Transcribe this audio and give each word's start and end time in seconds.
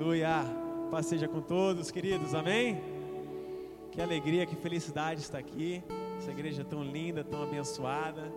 Aleluia. 0.00 0.42
Paz 0.90 1.04
seja 1.04 1.28
com 1.28 1.42
todos, 1.42 1.90
queridos. 1.90 2.34
Amém? 2.34 2.80
Que 3.92 4.00
alegria, 4.00 4.46
que 4.46 4.56
felicidade 4.56 5.20
estar 5.20 5.36
aqui. 5.36 5.84
Essa 6.16 6.30
igreja 6.30 6.64
tão 6.64 6.82
linda, 6.82 7.22
tão 7.22 7.42
abençoada. 7.42 8.32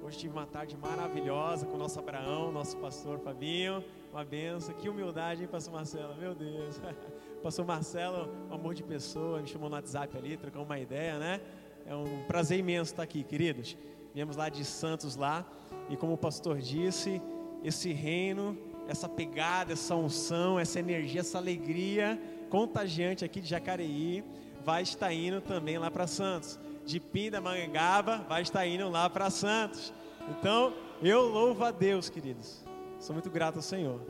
Hoje 0.00 0.16
tive 0.16 0.32
uma 0.32 0.46
tarde 0.46 0.76
maravilhosa 0.76 1.66
com 1.66 1.74
o 1.74 1.76
nosso 1.76 1.98
Abraão, 1.98 2.52
nosso 2.52 2.76
pastor 2.76 3.18
Fabinho. 3.18 3.82
Uma 4.12 4.24
benção. 4.24 4.72
Que 4.76 4.88
humildade, 4.88 5.42
hein, 5.42 5.48
pastor 5.50 5.74
Marcelo? 5.74 6.14
Meu 6.14 6.36
Deus. 6.36 6.80
Pastor 7.42 7.66
Marcelo, 7.66 8.28
um 8.48 8.54
amor 8.54 8.74
de 8.74 8.84
pessoa, 8.84 9.40
me 9.40 9.48
chamou 9.48 9.68
no 9.68 9.74
WhatsApp 9.74 10.16
ali, 10.16 10.36
trocou 10.36 10.62
uma 10.62 10.78
ideia, 10.78 11.18
né? 11.18 11.40
É 11.84 11.96
um 11.96 12.24
prazer 12.28 12.60
imenso 12.60 12.92
estar 12.92 13.02
aqui, 13.02 13.24
queridos. 13.24 13.76
Viemos 14.14 14.36
lá 14.36 14.48
de 14.48 14.64
Santos 14.64 15.16
lá, 15.16 15.44
e 15.88 15.96
como 15.96 16.12
o 16.12 16.18
pastor 16.18 16.58
disse, 16.58 17.20
esse 17.62 17.92
reino 17.92 18.56
essa 18.88 19.06
pegada, 19.06 19.74
essa 19.74 19.94
unção, 19.94 20.58
essa 20.58 20.80
energia, 20.80 21.20
essa 21.20 21.36
alegria 21.36 22.18
contagiante 22.48 23.22
aqui 23.22 23.38
de 23.38 23.48
Jacareí 23.48 24.24
vai 24.64 24.82
estar 24.82 25.12
indo 25.12 25.42
também 25.42 25.76
lá 25.76 25.90
para 25.90 26.06
Santos. 26.06 26.58
De 26.86 26.98
Pindamonhangaba 26.98 28.24
vai 28.26 28.40
estar 28.40 28.66
indo 28.66 28.88
lá 28.88 29.08
para 29.10 29.28
Santos. 29.28 29.92
Então, 30.30 30.72
eu 31.02 31.28
louvo 31.28 31.62
a 31.64 31.70
Deus, 31.70 32.08
queridos. 32.08 32.64
Sou 32.98 33.12
muito 33.12 33.30
grato 33.30 33.56
ao 33.56 33.62
Senhor. 33.62 34.00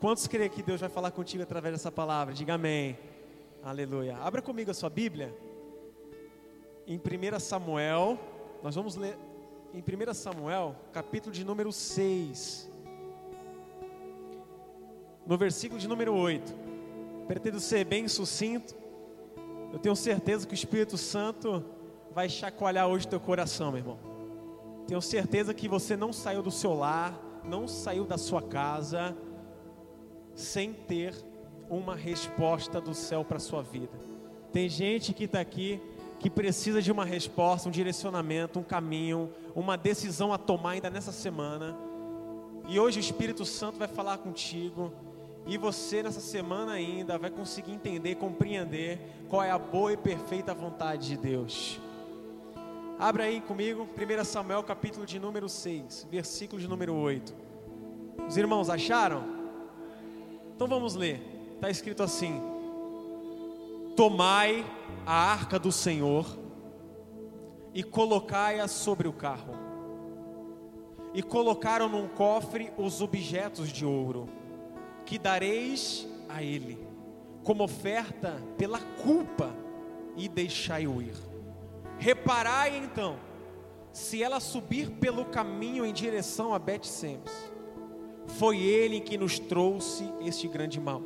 Quantos 0.00 0.26
creem 0.26 0.48
que 0.48 0.62
Deus 0.62 0.80
vai 0.80 0.88
falar 0.88 1.10
contigo 1.10 1.42
através 1.42 1.74
dessa 1.74 1.92
palavra? 1.92 2.32
Diga 2.32 2.54
amém. 2.54 2.98
Aleluia. 3.62 4.16
Abra 4.16 4.40
comigo 4.40 4.70
a 4.70 4.74
sua 4.74 4.88
Bíblia. 4.88 5.36
Em 6.86 6.98
1 6.98 7.40
Samuel, 7.40 8.18
nós 8.62 8.74
vamos 8.74 8.96
ler 8.96 9.18
em 9.74 9.80
1 9.80 10.14
Samuel, 10.14 10.74
capítulo 10.92 11.32
de 11.32 11.44
número 11.44 11.70
6 11.70 12.73
no 15.26 15.36
versículo 15.36 15.80
de 15.80 15.88
número 15.88 16.14
8. 16.14 16.54
Pretendo 17.26 17.60
ser 17.60 17.84
bem 17.84 18.06
sucinto. 18.08 18.74
Eu 19.72 19.78
tenho 19.78 19.96
certeza 19.96 20.46
que 20.46 20.52
o 20.52 20.54
Espírito 20.54 20.96
Santo 20.96 21.64
vai 22.12 22.28
chacoalhar 22.28 22.86
hoje 22.86 23.08
teu 23.08 23.18
coração, 23.18 23.72
meu 23.72 23.78
irmão. 23.78 23.98
Tenho 24.86 25.00
certeza 25.00 25.54
que 25.54 25.68
você 25.68 25.96
não 25.96 26.12
saiu 26.12 26.42
do 26.42 26.50
seu 26.50 26.74
lar, 26.74 27.18
não 27.44 27.66
saiu 27.66 28.04
da 28.04 28.18
sua 28.18 28.42
casa 28.42 29.16
sem 30.34 30.72
ter 30.72 31.14
uma 31.70 31.96
resposta 31.96 32.80
do 32.80 32.94
céu 32.94 33.24
para 33.24 33.38
sua 33.38 33.62
vida. 33.62 33.98
Tem 34.52 34.68
gente 34.68 35.12
que 35.12 35.24
está 35.24 35.40
aqui 35.40 35.80
que 36.20 36.30
precisa 36.30 36.80
de 36.80 36.92
uma 36.92 37.04
resposta, 37.04 37.68
um 37.68 37.72
direcionamento, 37.72 38.58
um 38.58 38.62
caminho, 38.62 39.30
uma 39.54 39.76
decisão 39.76 40.32
a 40.32 40.38
tomar 40.38 40.70
ainda 40.70 40.90
nessa 40.90 41.12
semana. 41.12 41.76
E 42.68 42.78
hoje 42.78 42.98
o 42.98 43.00
Espírito 43.00 43.44
Santo 43.44 43.78
vai 43.78 43.88
falar 43.88 44.18
contigo 44.18 44.92
e 45.46 45.58
você 45.58 46.02
nessa 46.02 46.20
semana 46.20 46.72
ainda 46.72 47.18
vai 47.18 47.30
conseguir 47.30 47.72
entender, 47.72 48.14
compreender 48.14 48.98
qual 49.28 49.42
é 49.42 49.50
a 49.50 49.58
boa 49.58 49.92
e 49.92 49.96
perfeita 49.96 50.54
vontade 50.54 51.08
de 51.08 51.16
Deus. 51.16 51.78
Abra 52.98 53.24
aí 53.24 53.40
comigo, 53.40 53.86
1 53.86 54.24
Samuel 54.24 54.62
capítulo 54.62 55.04
de 55.04 55.18
número 55.18 55.48
6, 55.48 56.06
versículo 56.10 56.60
de 56.60 56.66
número 56.66 56.94
8. 56.94 57.34
Os 58.26 58.36
irmãos 58.36 58.70
acharam? 58.70 59.24
Então 60.54 60.66
vamos 60.66 60.94
ler. 60.94 61.20
Está 61.56 61.68
escrito 61.68 62.02
assim: 62.02 62.40
Tomai 63.94 64.64
a 65.04 65.12
arca 65.12 65.58
do 65.58 65.70
Senhor 65.70 66.38
e 67.74 67.82
colocai-a 67.82 68.66
sobre 68.66 69.08
o 69.08 69.12
carro. 69.12 69.54
E 71.12 71.22
colocaram 71.22 71.88
num 71.88 72.08
cofre 72.08 72.72
os 72.78 73.00
objetos 73.00 73.70
de 73.70 73.84
ouro 73.84 74.28
que 75.04 75.18
dareis 75.18 76.06
a 76.28 76.42
ele, 76.42 76.78
como 77.42 77.64
oferta 77.64 78.42
pela 78.56 78.80
culpa, 78.80 79.54
e 80.16 80.28
deixai-o 80.28 81.02
ir. 81.02 81.16
Reparai 81.98 82.76
então, 82.76 83.18
se 83.92 84.22
ela 84.22 84.40
subir 84.40 84.90
pelo 84.90 85.24
caminho 85.24 85.84
em 85.84 85.92
direção 85.92 86.54
a 86.54 86.58
Bet-Semes, 86.58 87.32
foi 88.26 88.58
ele 88.58 89.00
que 89.00 89.18
nos 89.18 89.38
trouxe 89.38 90.04
este 90.20 90.48
grande 90.48 90.80
mal. 90.80 91.02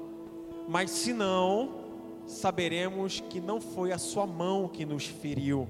Mas 0.68 0.90
se 0.90 1.12
não, 1.12 1.86
saberemos 2.26 3.20
que 3.20 3.40
não 3.40 3.60
foi 3.60 3.92
a 3.92 3.98
sua 3.98 4.26
mão 4.26 4.68
que 4.68 4.84
nos 4.84 5.06
feriu, 5.06 5.66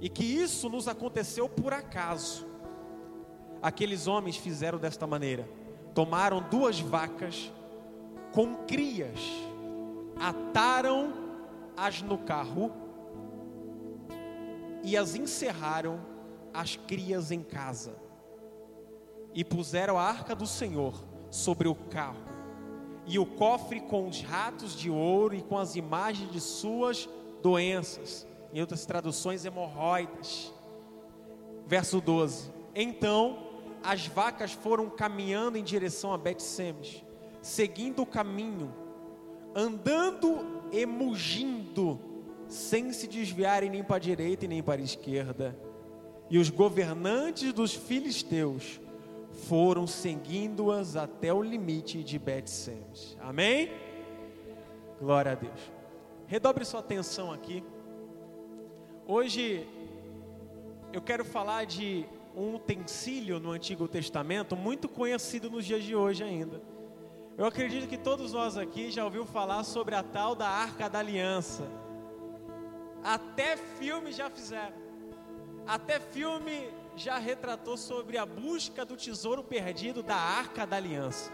e 0.00 0.08
que 0.08 0.24
isso 0.24 0.68
nos 0.68 0.88
aconteceu 0.88 1.48
por 1.48 1.72
acaso. 1.74 2.46
Aqueles 3.60 4.06
homens 4.06 4.36
fizeram 4.36 4.78
desta 4.78 5.06
maneira 5.06 5.46
tomaram 5.94 6.42
duas 6.42 6.80
vacas 6.80 7.52
com 8.32 8.54
crias, 8.66 9.18
ataram-as 10.18 12.02
no 12.02 12.18
carro 12.18 12.70
e 14.82 14.96
as 14.96 15.14
encerraram 15.14 16.00
as 16.52 16.76
crias 16.76 17.30
em 17.30 17.42
casa. 17.42 17.94
E 19.32 19.44
puseram 19.44 19.96
a 19.98 20.02
arca 20.02 20.34
do 20.34 20.46
Senhor 20.46 20.94
sobre 21.30 21.68
o 21.68 21.74
carro, 21.74 22.30
e 23.06 23.18
o 23.18 23.26
cofre 23.26 23.80
com 23.80 24.08
os 24.08 24.20
ratos 24.20 24.76
de 24.76 24.90
ouro 24.90 25.34
e 25.34 25.42
com 25.42 25.56
as 25.56 25.76
imagens 25.76 26.30
de 26.30 26.40
suas 26.40 27.08
doenças, 27.42 28.26
em 28.52 28.60
outras 28.60 28.84
traduções, 28.84 29.44
hemorroidas. 29.44 30.52
Verso 31.66 32.00
12: 32.00 32.50
Então 32.74 33.49
as 33.82 34.06
vacas 34.06 34.52
foram 34.52 34.88
caminhando 34.88 35.56
em 35.56 35.64
direção 35.64 36.12
a 36.12 36.18
Bet-Semes, 36.18 37.02
seguindo 37.40 38.02
o 38.02 38.06
caminho, 38.06 38.72
andando 39.54 40.62
e 40.70 40.84
mugindo, 40.84 41.98
sem 42.48 42.92
se 42.92 43.06
desviarem 43.06 43.70
nem 43.70 43.82
para 43.82 43.96
a 43.96 44.00
direita 44.00 44.44
e 44.44 44.48
nem 44.48 44.62
para 44.62 44.80
a 44.80 44.84
esquerda. 44.84 45.56
E 46.28 46.38
os 46.38 46.50
governantes 46.50 47.52
dos 47.52 47.74
filisteus 47.74 48.80
foram 49.48 49.86
seguindo-as 49.86 50.96
até 50.96 51.32
o 51.32 51.42
limite 51.42 52.04
de 52.04 52.18
Bet-Semes. 52.18 53.16
Amém? 53.20 53.70
Glória 55.00 55.32
a 55.32 55.34
Deus. 55.34 55.60
Redobre 56.26 56.64
sua 56.64 56.80
atenção 56.80 57.32
aqui. 57.32 57.64
Hoje 59.06 59.66
eu 60.92 61.00
quero 61.00 61.24
falar 61.24 61.64
de 61.64 62.06
um 62.34 62.54
utensílio 62.54 63.40
no 63.40 63.50
Antigo 63.50 63.88
Testamento 63.88 64.56
muito 64.56 64.88
conhecido 64.88 65.50
nos 65.50 65.64
dias 65.64 65.82
de 65.82 65.94
hoje 65.94 66.22
ainda. 66.22 66.62
Eu 67.36 67.46
acredito 67.46 67.88
que 67.88 67.96
todos 67.96 68.32
nós 68.32 68.56
aqui 68.56 68.90
já 68.90 69.04
ouviu 69.04 69.24
falar 69.24 69.64
sobre 69.64 69.94
a 69.94 70.02
tal 70.02 70.34
da 70.34 70.48
Arca 70.48 70.88
da 70.88 70.98
Aliança. 70.98 71.64
Até 73.02 73.56
filme 73.56 74.12
já 74.12 74.28
fizeram. 74.28 74.76
Até 75.66 75.98
filme 75.98 76.70
já 76.96 77.18
retratou 77.18 77.76
sobre 77.76 78.18
a 78.18 78.26
busca 78.26 78.84
do 78.84 78.96
tesouro 78.96 79.42
perdido 79.42 80.02
da 80.02 80.16
Arca 80.16 80.66
da 80.66 80.76
Aliança. 80.76 81.32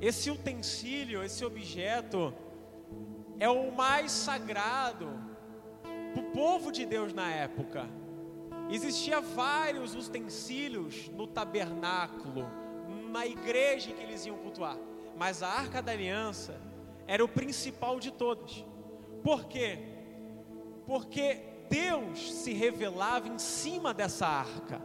Esse 0.00 0.30
utensílio, 0.30 1.22
esse 1.24 1.44
objeto 1.44 2.32
é 3.38 3.48
o 3.48 3.72
mais 3.72 4.12
sagrado 4.12 5.08
para 6.12 6.22
o 6.22 6.30
povo 6.30 6.70
de 6.70 6.86
Deus 6.86 7.12
na 7.12 7.30
época. 7.32 7.88
Existia 8.68 9.20
vários 9.20 9.94
utensílios 9.94 11.08
no 11.10 11.26
tabernáculo, 11.26 12.50
na 13.10 13.24
igreja 13.26 13.92
que 13.92 14.02
eles 14.02 14.26
iam 14.26 14.36
cultuar, 14.38 14.76
mas 15.16 15.42
a 15.42 15.48
Arca 15.48 15.80
da 15.80 15.92
Aliança 15.92 16.60
era 17.06 17.24
o 17.24 17.28
principal 17.28 18.00
de 18.00 18.10
todos. 18.10 18.64
Por 19.22 19.46
quê? 19.46 19.78
Porque 20.84 21.40
Deus 21.70 22.32
se 22.32 22.52
revelava 22.52 23.28
em 23.28 23.38
cima 23.38 23.94
dessa 23.94 24.26
arca. 24.26 24.80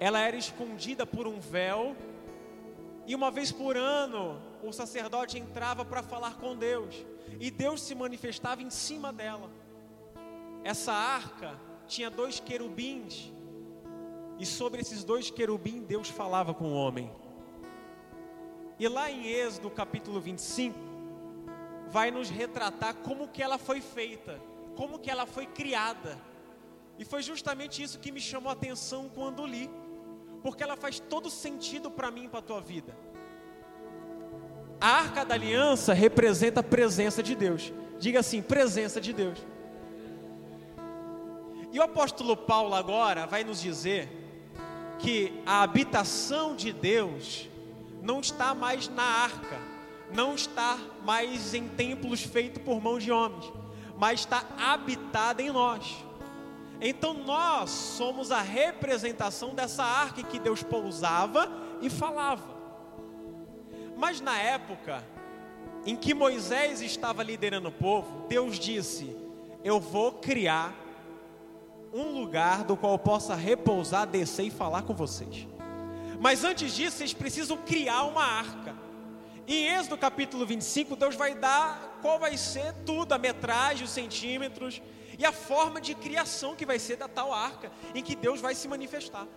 Ela 0.00 0.20
era 0.20 0.36
escondida 0.36 1.06
por 1.06 1.26
um 1.26 1.38
véu, 1.38 1.96
e 3.06 3.14
uma 3.14 3.30
vez 3.30 3.52
por 3.52 3.76
ano 3.76 4.40
o 4.62 4.72
sacerdote 4.72 5.38
entrava 5.38 5.84
para 5.84 6.02
falar 6.02 6.36
com 6.36 6.56
Deus, 6.56 7.06
e 7.38 7.50
Deus 7.50 7.82
se 7.82 7.94
manifestava 7.94 8.62
em 8.62 8.70
cima 8.70 9.12
dela. 9.12 9.50
Essa 10.64 10.92
arca 10.92 11.58
tinha 11.86 12.10
dois 12.10 12.40
querubins, 12.40 13.32
e 14.38 14.44
sobre 14.44 14.80
esses 14.80 15.04
dois 15.04 15.30
querubins 15.30 15.82
Deus 15.86 16.08
falava 16.08 16.52
com 16.52 16.72
o 16.72 16.74
homem. 16.74 17.10
E 18.78 18.88
lá 18.88 19.10
em 19.10 19.26
Êxodo 19.26 19.70
capítulo 19.70 20.20
25, 20.20 20.76
vai 21.88 22.10
nos 22.10 22.28
retratar 22.28 22.94
como 22.96 23.28
que 23.28 23.42
ela 23.42 23.56
foi 23.58 23.80
feita, 23.80 24.40
como 24.74 24.98
que 24.98 25.10
ela 25.10 25.26
foi 25.26 25.46
criada. 25.46 26.18
E 26.98 27.04
foi 27.04 27.22
justamente 27.22 27.82
isso 27.82 27.98
que 27.98 28.10
me 28.10 28.20
chamou 28.20 28.50
a 28.50 28.52
atenção 28.52 29.08
quando 29.14 29.46
li, 29.46 29.70
porque 30.42 30.62
ela 30.62 30.76
faz 30.76 30.98
todo 30.98 31.30
sentido 31.30 31.90
para 31.90 32.10
mim 32.10 32.24
e 32.24 32.28
para 32.28 32.40
a 32.40 32.42
tua 32.42 32.60
vida. 32.60 32.96
A 34.80 34.88
arca 34.88 35.24
da 35.24 35.34
aliança 35.34 35.94
representa 35.94 36.60
a 36.60 36.62
presença 36.62 37.22
de 37.22 37.34
Deus. 37.34 37.72
Diga 37.98 38.20
assim: 38.20 38.42
presença 38.42 39.00
de 39.00 39.12
Deus. 39.12 39.38
E 41.74 41.78
o 41.80 41.82
apóstolo 41.82 42.36
Paulo 42.36 42.72
agora 42.72 43.26
vai 43.26 43.42
nos 43.42 43.60
dizer 43.60 44.08
que 45.00 45.42
a 45.44 45.60
habitação 45.62 46.54
de 46.54 46.72
Deus 46.72 47.50
não 48.00 48.20
está 48.20 48.54
mais 48.54 48.88
na 48.88 49.02
arca, 49.02 49.58
não 50.14 50.36
está 50.36 50.78
mais 51.02 51.52
em 51.52 51.66
templos 51.66 52.22
feitos 52.22 52.62
por 52.62 52.80
mãos 52.80 53.02
de 53.02 53.10
homens, 53.10 53.52
mas 53.98 54.20
está 54.20 54.46
habitada 54.56 55.42
em 55.42 55.50
nós. 55.50 55.96
Então 56.80 57.12
nós 57.12 57.70
somos 57.70 58.30
a 58.30 58.40
representação 58.40 59.52
dessa 59.52 59.82
arca 59.82 60.22
que 60.22 60.38
Deus 60.38 60.62
pousava 60.62 61.50
e 61.80 61.90
falava. 61.90 62.54
Mas 63.96 64.20
na 64.20 64.38
época 64.38 65.04
em 65.84 65.96
que 65.96 66.14
Moisés 66.14 66.80
estava 66.80 67.24
liderando 67.24 67.68
o 67.68 67.72
povo, 67.72 68.28
Deus 68.28 68.60
disse: 68.60 69.16
Eu 69.64 69.80
vou 69.80 70.12
criar 70.12 70.83
um 71.94 72.10
lugar 72.10 72.64
do 72.64 72.76
qual 72.76 72.94
eu 72.94 72.98
possa 72.98 73.36
repousar, 73.36 74.04
descer 74.04 74.46
e 74.46 74.50
falar 74.50 74.82
com 74.82 74.92
vocês. 74.92 75.46
Mas 76.18 76.42
antes 76.42 76.74
disso, 76.74 76.96
vocês 76.96 77.14
precisam 77.14 77.56
criar 77.58 78.02
uma 78.02 78.24
arca. 78.24 78.74
Em 79.46 79.68
Êxodo 79.68 79.96
capítulo 79.96 80.44
25, 80.44 80.96
Deus 80.96 81.14
vai 81.14 81.36
dar 81.36 81.98
qual 82.02 82.18
vai 82.18 82.36
ser 82.36 82.72
tudo, 82.84 83.12
a 83.12 83.18
metragem, 83.18 83.84
os 83.84 83.90
centímetros, 83.90 84.82
e 85.16 85.24
a 85.24 85.30
forma 85.30 85.80
de 85.80 85.94
criação 85.94 86.56
que 86.56 86.66
vai 86.66 86.80
ser 86.80 86.96
da 86.96 87.06
tal 87.06 87.32
arca 87.32 87.70
em 87.94 88.02
que 88.02 88.16
Deus 88.16 88.40
vai 88.40 88.56
se 88.56 88.66
manifestar. 88.66 89.28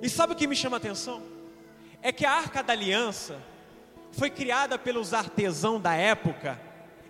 E 0.00 0.08
sabe 0.08 0.34
o 0.34 0.36
que 0.36 0.46
me 0.46 0.54
chama 0.54 0.76
a 0.76 0.78
atenção? 0.78 1.20
É 2.00 2.12
que 2.12 2.24
a 2.24 2.30
arca 2.30 2.62
da 2.62 2.72
aliança 2.72 3.42
foi 4.12 4.30
criada 4.30 4.78
pelos 4.78 5.12
artesãos 5.12 5.82
da 5.82 5.94
época, 5.94 6.60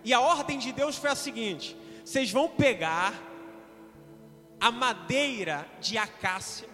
e 0.02 0.14
a 0.14 0.20
ordem 0.20 0.58
de 0.58 0.72
Deus 0.72 0.96
foi 0.96 1.10
a 1.10 1.14
seguinte: 1.14 1.76
vocês 2.02 2.30
vão 2.30 2.48
pegar 2.48 3.29
a 4.60 4.70
madeira 4.70 5.66
de 5.80 5.96
acácia, 5.96 6.68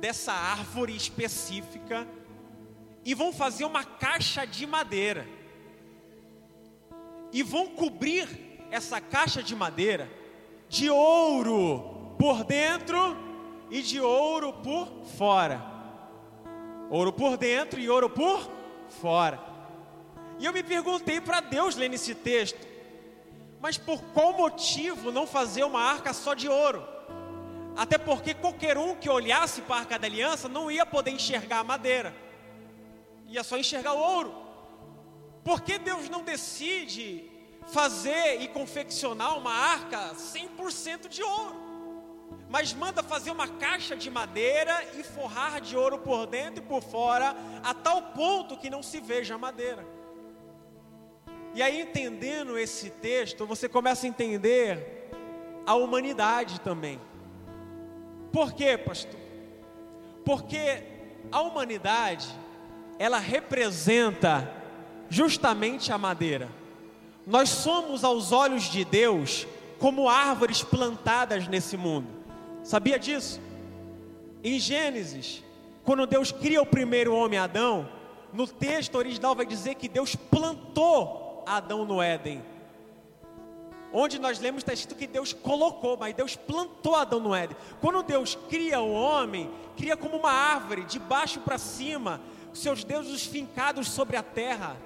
dessa 0.00 0.32
árvore 0.32 0.96
específica, 0.96 2.08
e 3.04 3.14
vão 3.14 3.32
fazer 3.32 3.64
uma 3.64 3.84
caixa 3.84 4.46
de 4.46 4.66
madeira, 4.66 5.26
e 7.32 7.42
vão 7.42 7.68
cobrir 7.68 8.28
essa 8.70 9.00
caixa 9.00 9.42
de 9.42 9.54
madeira 9.54 10.10
de 10.68 10.88
ouro 10.88 12.14
por 12.18 12.44
dentro 12.44 13.16
e 13.70 13.82
de 13.82 14.00
ouro 14.00 14.52
por 14.52 15.04
fora. 15.16 15.60
Ouro 16.88 17.12
por 17.12 17.36
dentro 17.36 17.78
e 17.78 17.88
ouro 17.88 18.10
por 18.10 18.50
fora. 19.00 19.40
E 20.38 20.44
eu 20.44 20.52
me 20.52 20.62
perguntei 20.62 21.20
para 21.20 21.40
Deus 21.40 21.76
lendo 21.76 21.94
esse 21.94 22.14
texto, 22.14 22.66
mas 23.60 23.76
por 23.76 24.00
qual 24.12 24.32
motivo 24.32 25.12
não 25.12 25.26
fazer 25.26 25.64
uma 25.64 25.82
arca 25.82 26.12
só 26.12 26.34
de 26.34 26.48
ouro? 26.48 26.89
Até 27.80 27.96
porque 27.96 28.34
qualquer 28.34 28.76
um 28.76 28.94
que 28.94 29.08
olhasse 29.08 29.62
para 29.62 29.76
a 29.76 29.78
arca 29.78 29.98
da 29.98 30.06
aliança 30.06 30.50
não 30.50 30.70
ia 30.70 30.84
poder 30.84 31.12
enxergar 31.12 31.60
a 31.60 31.64
madeira, 31.64 32.14
ia 33.26 33.42
só 33.42 33.56
enxergar 33.56 33.94
o 33.94 33.98
ouro. 33.98 34.34
Por 35.42 35.62
que 35.62 35.78
Deus 35.78 36.10
não 36.10 36.22
decide 36.22 37.24
fazer 37.72 38.42
e 38.42 38.48
confeccionar 38.48 39.38
uma 39.38 39.50
arca 39.50 40.12
100% 40.14 41.08
de 41.08 41.22
ouro, 41.22 41.56
mas 42.50 42.74
manda 42.74 43.02
fazer 43.02 43.30
uma 43.30 43.48
caixa 43.48 43.96
de 43.96 44.10
madeira 44.10 44.84
e 44.98 45.02
forrar 45.02 45.58
de 45.58 45.74
ouro 45.74 46.00
por 46.00 46.26
dentro 46.26 46.62
e 46.62 46.66
por 46.66 46.82
fora, 46.82 47.34
a 47.64 47.72
tal 47.72 48.02
ponto 48.12 48.58
que 48.58 48.68
não 48.68 48.82
se 48.82 49.00
veja 49.00 49.36
a 49.36 49.38
madeira. 49.38 49.86
E 51.54 51.62
aí, 51.62 51.80
entendendo 51.80 52.58
esse 52.58 52.90
texto, 52.90 53.46
você 53.46 53.70
começa 53.70 54.04
a 54.04 54.08
entender 54.10 55.08
a 55.66 55.74
humanidade 55.76 56.60
também. 56.60 57.00
Por 58.32 58.52
quê, 58.52 58.78
pastor? 58.78 59.18
Porque 60.24 60.82
a 61.32 61.40
humanidade, 61.40 62.28
ela 62.98 63.18
representa 63.18 64.50
justamente 65.08 65.92
a 65.92 65.98
madeira. 65.98 66.48
Nós 67.26 67.48
somos 67.48 68.04
aos 68.04 68.32
olhos 68.32 68.64
de 68.64 68.84
Deus 68.84 69.46
como 69.78 70.08
árvores 70.08 70.62
plantadas 70.62 71.48
nesse 71.48 71.76
mundo. 71.76 72.06
Sabia 72.62 72.98
disso? 72.98 73.40
Em 74.42 74.58
Gênesis, 74.58 75.42
quando 75.84 76.06
Deus 76.06 76.30
cria 76.30 76.62
o 76.62 76.66
primeiro 76.66 77.14
homem 77.14 77.38
Adão, 77.38 77.88
no 78.32 78.46
texto 78.46 78.96
original 78.96 79.34
vai 79.34 79.46
dizer 79.46 79.74
que 79.74 79.88
Deus 79.88 80.14
plantou 80.14 81.42
Adão 81.46 81.84
no 81.84 82.00
Éden. 82.00 82.42
Onde 83.92 84.18
nós 84.18 84.38
lemos 84.38 84.62
está 84.62 84.72
escrito 84.72 84.98
que 84.98 85.06
Deus 85.06 85.32
colocou, 85.32 85.96
mas 85.96 86.14
Deus 86.14 86.36
plantou 86.36 86.94
Adão 86.94 87.20
no 87.20 87.34
Éden. 87.34 87.56
Quando 87.80 88.02
Deus 88.02 88.38
cria 88.48 88.80
o 88.80 88.92
homem, 88.92 89.50
cria 89.76 89.96
como 89.96 90.16
uma 90.16 90.30
árvore, 90.30 90.84
de 90.84 90.98
baixo 90.98 91.40
para 91.40 91.58
cima, 91.58 92.20
seus 92.54 92.84
deuses 92.84 93.24
fincados 93.24 93.88
sobre 93.88 94.16
a 94.16 94.22
terra 94.22 94.76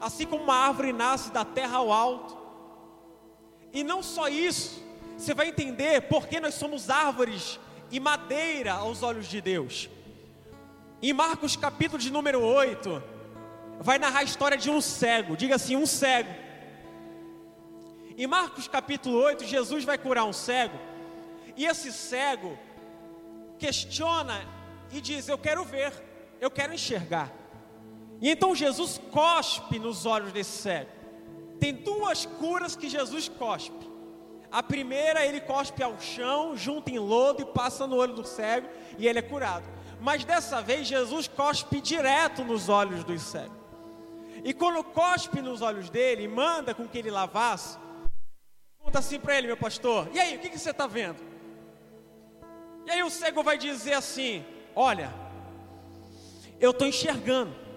assim 0.00 0.26
como 0.26 0.44
uma 0.44 0.54
árvore 0.54 0.92
nasce 0.92 1.30
da 1.30 1.44
terra 1.44 1.78
ao 1.78 1.92
alto. 1.92 2.36
E 3.72 3.84
não 3.84 4.02
só 4.02 4.28
isso, 4.28 4.82
você 5.16 5.34
vai 5.34 5.48
entender 5.48 6.02
por 6.02 6.26
que 6.26 6.40
nós 6.40 6.54
somos 6.54 6.88
árvores 6.88 7.58
e 7.90 8.00
madeira 8.00 8.72
aos 8.74 9.02
olhos 9.02 9.26
de 9.26 9.40
Deus. 9.40 9.88
Em 11.02 11.12
Marcos 11.12 11.56
capítulo 11.56 12.00
de 12.00 12.10
número 12.10 12.40
8, 12.40 13.02
vai 13.80 13.98
narrar 13.98 14.20
a 14.20 14.24
história 14.24 14.56
de 14.56 14.70
um 14.70 14.80
cego, 14.80 15.36
diga 15.36 15.56
assim, 15.56 15.76
um 15.76 15.86
cego. 15.86 16.47
Em 18.18 18.26
Marcos 18.26 18.66
capítulo 18.66 19.16
8, 19.16 19.44
Jesus 19.44 19.84
vai 19.84 19.96
curar 19.96 20.24
um 20.24 20.32
cego, 20.32 20.76
e 21.56 21.64
esse 21.64 21.92
cego 21.92 22.58
questiona 23.56 24.44
e 24.90 25.00
diz: 25.00 25.28
Eu 25.28 25.38
quero 25.38 25.64
ver, 25.64 25.92
eu 26.40 26.50
quero 26.50 26.74
enxergar. 26.74 27.32
E 28.20 28.28
então 28.28 28.56
Jesus 28.56 29.00
cospe 29.12 29.78
nos 29.78 30.04
olhos 30.04 30.32
desse 30.32 30.50
cego. 30.50 30.90
Tem 31.60 31.72
duas 31.72 32.26
curas 32.26 32.74
que 32.74 32.88
Jesus 32.88 33.28
cospe. 33.28 33.88
A 34.50 34.64
primeira, 34.64 35.24
ele 35.24 35.40
cospe 35.40 35.80
ao 35.80 36.00
chão, 36.00 36.56
junta 36.56 36.90
em 36.90 36.98
lodo 36.98 37.42
e 37.42 37.46
passa 37.46 37.86
no 37.86 37.94
olho 37.94 38.14
do 38.14 38.26
cego 38.26 38.68
e 38.98 39.06
ele 39.06 39.20
é 39.20 39.22
curado. 39.22 39.64
Mas 40.00 40.24
dessa 40.24 40.60
vez, 40.60 40.88
Jesus 40.88 41.28
cospe 41.28 41.80
direto 41.80 42.42
nos 42.42 42.68
olhos 42.68 43.04
do 43.04 43.16
cego. 43.16 43.54
E 44.42 44.52
quando 44.52 44.82
cospe 44.82 45.40
nos 45.40 45.62
olhos 45.62 45.88
dele 45.88 46.26
manda 46.26 46.74
com 46.74 46.88
que 46.88 46.98
ele 46.98 47.12
lavasse, 47.12 47.78
pergunta 48.88 48.98
assim 48.98 49.20
para 49.20 49.36
ele, 49.36 49.46
meu 49.46 49.56
pastor: 49.56 50.08
E 50.12 50.18
aí, 50.18 50.36
o 50.36 50.38
que, 50.38 50.48
que 50.48 50.58
você 50.58 50.70
está 50.70 50.86
vendo? 50.86 51.22
E 52.86 52.90
aí 52.90 53.02
o 53.02 53.10
cego 53.10 53.42
vai 53.42 53.58
dizer 53.58 53.94
assim: 53.94 54.44
Olha, 54.74 55.12
eu 56.60 56.70
estou 56.70 56.86
enxergando 56.86 57.68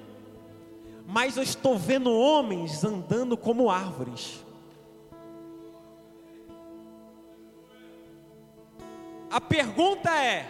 mas 1.13 1.35
eu 1.35 1.43
estou 1.43 1.77
vendo 1.77 2.09
homens 2.09 2.85
andando 2.85 3.35
como 3.35 3.69
árvores. 3.69 4.45
A 9.29 9.41
pergunta 9.41 10.09
é: 10.23 10.49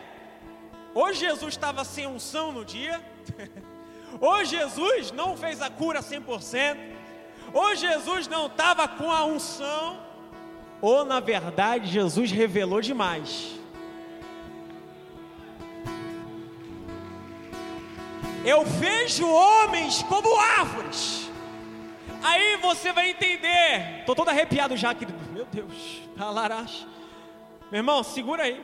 hoje 0.93 1.21
Jesus 1.21 1.55
estava 1.55 1.83
sem 1.83 2.05
unção 2.05 2.51
no 2.51 2.63
dia? 2.63 3.03
Hoje 4.19 4.57
Jesus 4.57 5.09
não 5.13 5.38
fez 5.38 5.62
a 5.62 5.69
cura 5.69 6.01
100%? 6.01 6.77
Hoje 7.53 7.88
Jesus 7.88 8.27
não 8.27 8.47
estava 8.47 8.85
com 8.85 9.09
a 9.09 9.24
unção? 9.24 10.10
Ou 10.81 11.05
na 11.05 11.19
verdade 11.19 11.88
Jesus 11.88 12.31
revelou 12.31 12.81
demais? 12.81 13.59
Eu 18.43 18.65
vejo 18.65 19.29
homens 19.29 20.01
como 20.03 20.35
árvores. 20.39 21.29
Aí 22.23 22.57
você 22.57 22.91
vai 22.91 23.11
entender. 23.11 24.00
Estou 24.00 24.15
todo 24.15 24.29
arrepiado 24.29 24.75
já, 24.75 24.93
querido. 24.93 25.17
Meu 25.31 25.45
Deus, 25.45 26.01
talarash. 26.17 26.88
Meu 27.71 27.79
irmão, 27.79 28.03
segura 28.03 28.43
aí. 28.43 28.63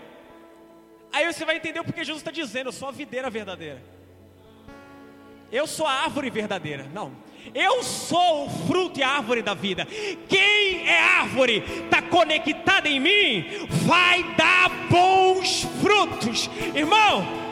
Aí 1.14 1.32
você 1.32 1.46
vai 1.46 1.58
entender 1.58 1.80
o 1.80 1.84
porquê 1.84 2.04
Jesus 2.04 2.22
está 2.22 2.32
dizendo: 2.32 2.68
Eu 2.68 2.74
sou 2.74 2.88
a 2.88 2.92
videira 2.92 3.30
verdadeira. 3.30 3.82
Eu 5.52 5.66
sou 5.66 5.86
a 5.86 5.92
árvore 5.92 6.30
verdadeira. 6.30 6.88
Não. 6.94 7.12
Eu 7.54 7.84
sou 7.84 8.46
o 8.46 8.50
fruto 8.68 9.00
e 9.00 9.04
a 9.04 9.10
árvore 9.10 9.42
da 9.42 9.54
vida. 9.54 9.88
Quem 10.28 10.88
é 10.88 11.00
árvore, 11.00 11.64
está 11.86 12.02
conectado 12.02 12.88
em 12.88 13.00
mim, 13.00 13.46
vai 13.86 14.24
dar 14.36 14.70
bons 14.90 15.68
frutos. 15.82 16.50
Irmão, 16.74 17.48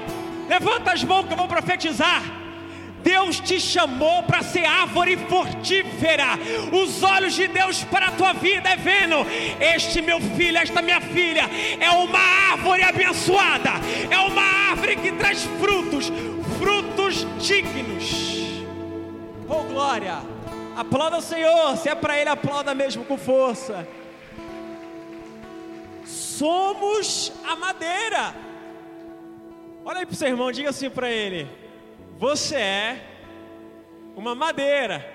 Levanta 0.47 0.91
as 0.91 1.03
mãos 1.03 1.25
que 1.25 1.33
eu 1.33 1.37
vou 1.37 1.47
profetizar. 1.47 2.23
Deus 3.03 3.39
te 3.39 3.59
chamou 3.59 4.23
para 4.23 4.41
ser 4.41 4.65
árvore 4.65 5.15
fortífera. 5.15 6.39
Os 6.71 7.03
olhos 7.03 7.35
de 7.35 7.47
Deus 7.47 7.83
para 7.83 8.07
a 8.07 8.11
tua 8.11 8.33
vida 8.33 8.69
é 8.69 8.75
vendo: 8.75 9.15
este 9.59 10.01
meu 10.01 10.19
filho, 10.19 10.57
esta 10.57 10.81
minha 10.81 11.01
filha, 11.01 11.43
é 11.79 11.89
uma 11.91 12.19
árvore 12.51 12.83
abençoada, 12.83 13.71
é 14.09 14.17
uma 14.17 14.41
árvore 14.41 14.95
que 14.95 15.11
traz 15.11 15.43
frutos, 15.59 16.11
frutos 16.57 17.27
dignos. 17.39 17.94
Glória! 19.75 20.17
Aplauda 20.75 21.17
o 21.17 21.21
Senhor, 21.21 21.77
se 21.77 21.89
é 21.89 21.95
para 21.95 22.19
Ele, 22.19 22.29
aplauda 22.29 22.73
mesmo 22.73 23.05
com 23.05 23.17
força. 23.17 23.87
Somos 26.05 27.31
a 27.47 27.55
madeira 27.55 28.45
Olha 29.87 29.99
aí 29.99 30.05
para 30.07 30.13
o 30.13 30.15
seu 30.15 30.27
irmão, 30.27 30.51
diga 30.51 30.71
assim 30.71 30.89
para 30.89 31.11
ele: 31.11 31.47
Você 32.17 32.55
é 32.55 33.05
uma 34.15 34.33
madeira. 34.33 35.13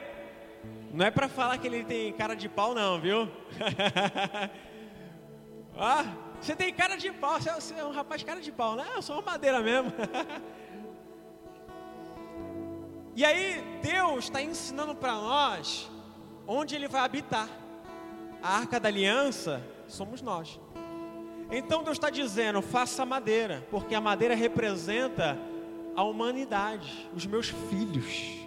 Não 0.93 1.05
é 1.05 1.11
para 1.11 1.29
falar 1.29 1.59
que 1.59 1.67
ele 1.67 1.83
tem 1.83 2.13
cara 2.13 2.37
de 2.37 2.49
pau, 2.49 2.73
não, 2.73 3.01
viu? 3.01 3.29
ah, 5.77 6.05
você 6.41 6.55
tem 6.55 6.73
cara 6.73 6.97
de 6.97 7.11
pau, 7.11 7.41
você 7.41 7.75
é 7.75 7.85
um 7.85 7.91
rapaz 7.91 8.23
cara 8.23 8.41
de 8.41 8.53
pau, 8.53 8.77
né? 8.77 8.87
Eu 8.95 9.03
sou 9.03 9.17
uma 9.17 9.33
madeira 9.33 9.61
mesmo. 9.61 9.93
e 13.21 13.25
aí, 13.25 13.63
Deus 13.83 14.25
está 14.25 14.41
ensinando 14.41 14.95
para 14.95 15.13
nós 15.13 15.91
onde 16.47 16.75
Ele 16.75 16.89
vai 16.89 17.03
habitar. 17.03 17.51
A 18.43 18.57
arca 18.57 18.81
da 18.81 18.89
aliança 18.89 19.63
somos 19.87 20.23
nós. 20.23 20.59
Então 21.51 21.85
Deus 21.85 21.99
está 21.99 22.09
dizendo: 22.09 22.63
faça 22.63 23.05
madeira, 23.05 23.63
porque 23.71 23.95
a 23.95 24.01
madeira 24.01 24.35
representa 24.35 25.39
a 25.95 26.03
humanidade, 26.03 27.11
os 27.15 27.27
meus 27.27 27.51
filhos. 27.69 28.41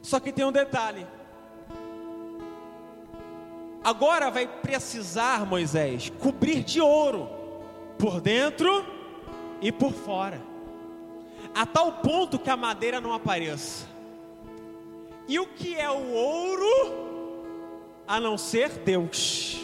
Só 0.00 0.18
que 0.20 0.32
tem 0.32 0.46
um 0.46 0.52
detalhe: 0.52 1.06
Agora 3.84 4.30
vai 4.30 4.46
precisar, 4.46 5.44
Moisés, 5.44 6.10
cobrir 6.18 6.64
de 6.64 6.80
ouro, 6.80 7.28
por 7.98 8.22
dentro 8.22 8.86
e 9.60 9.70
por 9.70 9.92
fora, 9.92 10.40
a 11.56 11.64
tal 11.64 11.90
ponto 11.90 12.38
que 12.38 12.50
a 12.50 12.56
madeira 12.56 13.00
não 13.00 13.14
apareça. 13.14 13.86
E 15.26 15.40
o 15.40 15.46
que 15.46 15.74
é 15.74 15.90
o 15.90 16.12
ouro, 16.12 18.04
a 18.06 18.20
não 18.20 18.36
ser 18.36 18.68
Deus? 18.80 19.56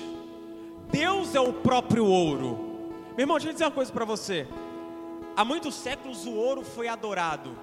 Deus 0.90 1.34
é 1.34 1.40
o 1.40 1.52
próprio 1.52 2.06
ouro. 2.06 2.88
Meu 3.10 3.24
irmão, 3.24 3.36
deixa 3.36 3.50
eu 3.50 3.52
dizer 3.52 3.64
uma 3.66 3.70
coisa 3.70 3.92
para 3.92 4.06
você. 4.06 4.48
Há 5.36 5.44
muitos 5.44 5.74
séculos 5.74 6.24
o 6.24 6.32
ouro 6.32 6.62
foi 6.62 6.88
adorado, 6.88 7.54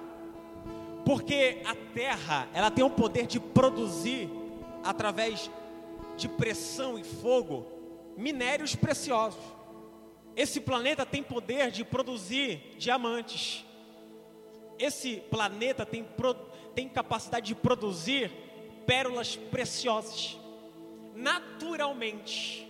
porque 1.04 1.60
a 1.64 1.74
terra 1.92 2.46
ela 2.54 2.70
tem 2.70 2.84
o 2.84 2.90
poder 2.90 3.26
de 3.26 3.40
produzir 3.40 4.30
através 4.84 5.50
de 6.16 6.28
pressão 6.28 6.96
e 6.96 7.02
fogo 7.02 7.66
minérios 8.16 8.76
preciosos. 8.76 9.42
Esse 10.36 10.60
planeta 10.60 11.04
tem 11.04 11.20
poder 11.20 11.72
de 11.72 11.84
produzir 11.84 12.76
diamantes. 12.78 13.68
Esse 14.80 15.16
planeta 15.30 15.84
tem, 15.84 16.06
tem 16.74 16.88
capacidade 16.88 17.48
de 17.48 17.54
produzir 17.54 18.32
pérolas 18.86 19.36
preciosas, 19.36 20.38
naturalmente. 21.14 22.66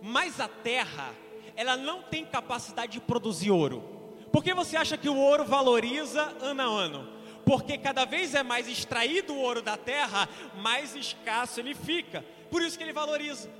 Mas 0.00 0.38
a 0.38 0.46
Terra, 0.46 1.12
ela 1.56 1.76
não 1.76 2.00
tem 2.00 2.24
capacidade 2.24 2.92
de 2.92 3.00
produzir 3.00 3.50
ouro. 3.50 3.82
Por 4.30 4.44
que 4.44 4.54
você 4.54 4.76
acha 4.76 4.96
que 4.96 5.08
o 5.08 5.16
ouro 5.16 5.44
valoriza 5.44 6.22
ano 6.40 6.62
a 6.62 6.64
ano? 6.64 7.08
Porque 7.44 7.76
cada 7.76 8.04
vez 8.04 8.36
é 8.36 8.44
mais 8.44 8.68
extraído 8.68 9.34
o 9.34 9.40
ouro 9.40 9.60
da 9.60 9.76
terra, 9.76 10.28
mais 10.56 10.94
escasso 10.94 11.58
ele 11.58 11.74
fica. 11.74 12.24
Por 12.50 12.62
isso 12.62 12.78
que 12.78 12.84
ele 12.84 12.92
valoriza. 12.92 13.50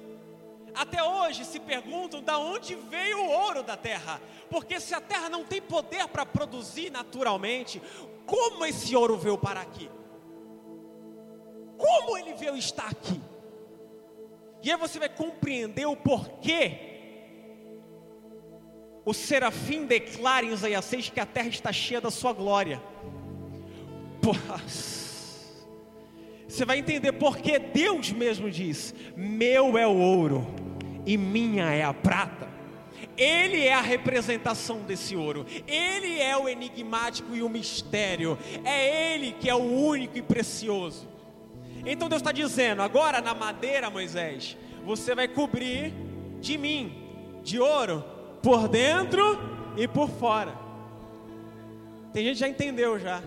Até 0.74 1.02
hoje 1.02 1.44
se 1.44 1.60
perguntam 1.60 2.22
da 2.22 2.38
onde 2.38 2.74
veio 2.74 3.18
o 3.18 3.30
ouro 3.30 3.62
da 3.62 3.76
terra, 3.76 4.20
porque 4.48 4.80
se 4.80 4.94
a 4.94 5.00
terra 5.00 5.28
não 5.28 5.44
tem 5.44 5.60
poder 5.60 6.08
para 6.08 6.24
produzir 6.24 6.90
naturalmente, 6.90 7.80
como 8.26 8.64
esse 8.64 8.94
ouro 8.96 9.16
veio 9.16 9.36
para 9.36 9.60
aqui? 9.60 9.90
Como 11.76 12.16
ele 12.16 12.34
veio 12.34 12.56
estar 12.56 12.88
aqui? 12.88 13.20
E 14.62 14.70
aí 14.70 14.76
você 14.78 14.98
vai 14.98 15.08
compreender 15.08 15.86
o 15.86 15.96
porquê 15.96 16.92
o 19.04 19.12
serafim 19.12 19.84
declara 19.84 20.46
em 20.46 20.52
Isaías 20.52 20.84
6 20.84 21.10
que 21.10 21.20
a 21.20 21.26
terra 21.26 21.48
está 21.48 21.72
cheia 21.72 22.00
da 22.00 22.10
sua 22.10 22.32
glória. 22.32 22.80
Porra 24.20 24.62
você 26.52 26.66
vai 26.66 26.78
entender 26.78 27.12
porque 27.12 27.58
Deus 27.58 28.12
mesmo 28.12 28.50
diz: 28.50 28.94
Meu 29.16 29.78
é 29.78 29.86
o 29.86 29.96
ouro 29.96 30.46
e 31.06 31.16
minha 31.16 31.72
é 31.72 31.82
a 31.82 31.94
prata. 31.94 32.46
Ele 33.16 33.64
é 33.64 33.72
a 33.72 33.80
representação 33.80 34.80
desse 34.80 35.16
ouro, 35.16 35.46
ele 35.66 36.20
é 36.20 36.36
o 36.36 36.48
enigmático 36.48 37.34
e 37.34 37.42
o 37.42 37.48
mistério, 37.48 38.38
é 38.64 39.14
ele 39.14 39.32
que 39.32 39.48
é 39.48 39.54
o 39.54 39.62
único 39.62 40.16
e 40.18 40.22
precioso. 40.22 41.08
Então 41.86 42.08
Deus 42.08 42.20
está 42.20 42.32
dizendo: 42.32 42.82
agora 42.82 43.22
na 43.22 43.34
madeira, 43.34 43.88
Moisés, 43.88 44.56
você 44.84 45.14
vai 45.14 45.28
cobrir 45.28 45.94
de 46.38 46.58
mim, 46.58 47.40
de 47.42 47.58
ouro, 47.58 48.04
por 48.42 48.68
dentro 48.68 49.38
e 49.76 49.88
por 49.88 50.10
fora. 50.10 50.54
Tem 52.12 52.24
gente 52.24 52.34
que 52.34 52.40
já 52.40 52.48
entendeu 52.48 52.98
já. 52.98 53.22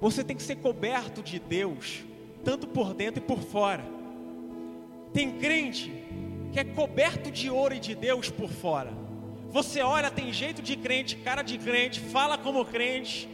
Você 0.00 0.22
tem 0.22 0.36
que 0.36 0.42
ser 0.42 0.56
coberto 0.56 1.22
de 1.22 1.38
Deus, 1.38 2.04
tanto 2.44 2.66
por 2.66 2.94
dentro 2.94 3.22
e 3.22 3.26
por 3.26 3.40
fora. 3.40 3.84
Tem 5.12 5.38
crente 5.38 5.92
que 6.52 6.60
é 6.60 6.64
coberto 6.64 7.30
de 7.30 7.50
ouro 7.50 7.74
e 7.74 7.80
de 7.80 7.94
Deus 7.94 8.30
por 8.30 8.48
fora. 8.48 8.92
Você 9.50 9.80
olha, 9.80 10.10
tem 10.10 10.32
jeito 10.32 10.62
de 10.62 10.76
crente, 10.76 11.16
cara 11.16 11.42
de 11.42 11.58
crente, 11.58 12.00
fala 12.00 12.36
como 12.36 12.64
crente, 12.64 13.28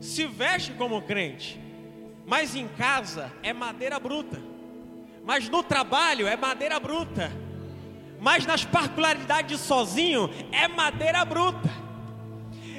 se 0.00 0.26
veste 0.26 0.72
como 0.72 1.00
crente, 1.00 1.60
mas 2.26 2.56
em 2.56 2.66
casa 2.66 3.32
é 3.42 3.52
madeira 3.52 3.98
bruta, 3.98 4.40
mas 5.24 5.48
no 5.48 5.62
trabalho 5.62 6.26
é 6.26 6.36
madeira 6.36 6.80
bruta, 6.80 7.32
mas 8.20 8.44
nas 8.44 8.64
particularidades 8.64 9.60
sozinho 9.60 10.28
é 10.50 10.66
madeira 10.66 11.24
bruta. 11.24 11.83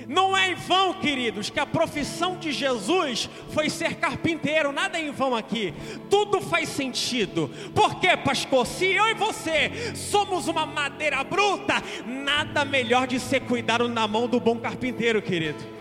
Não 0.08 0.36
é 0.36 0.52
em 0.52 0.56
vão, 0.56 0.94
queridos, 0.94 1.50
que 1.50 1.60
a 1.60 1.66
profissão 1.66 2.38
de 2.38 2.52
Jesus 2.52 3.30
foi 3.50 3.70
ser 3.70 3.96
carpinteiro, 3.96 4.72
nada 4.72 5.00
é 5.00 5.08
em 5.08 5.12
vão 5.12 5.36
aqui, 5.36 5.74
tudo 6.10 6.42
faz 6.42 6.70
sentido. 6.70 7.50
Porque, 7.74 8.16
pastor, 8.18 8.66
se 8.66 8.86
eu 8.86 9.08
e 9.08 9.14
você 9.14 9.94
somos 9.96 10.48
uma 10.48 10.66
madeira 10.66 11.24
bruta, 11.24 11.82
nada 12.06 12.64
melhor 12.64 13.08
de 13.08 13.20
ser 13.20 13.42
cuidado 13.42 13.88
na 13.88 14.08
mão 14.08 14.28
do 14.28 14.40
bom 14.40 14.58
carpinteiro, 14.58 15.22
querido. 15.22 15.76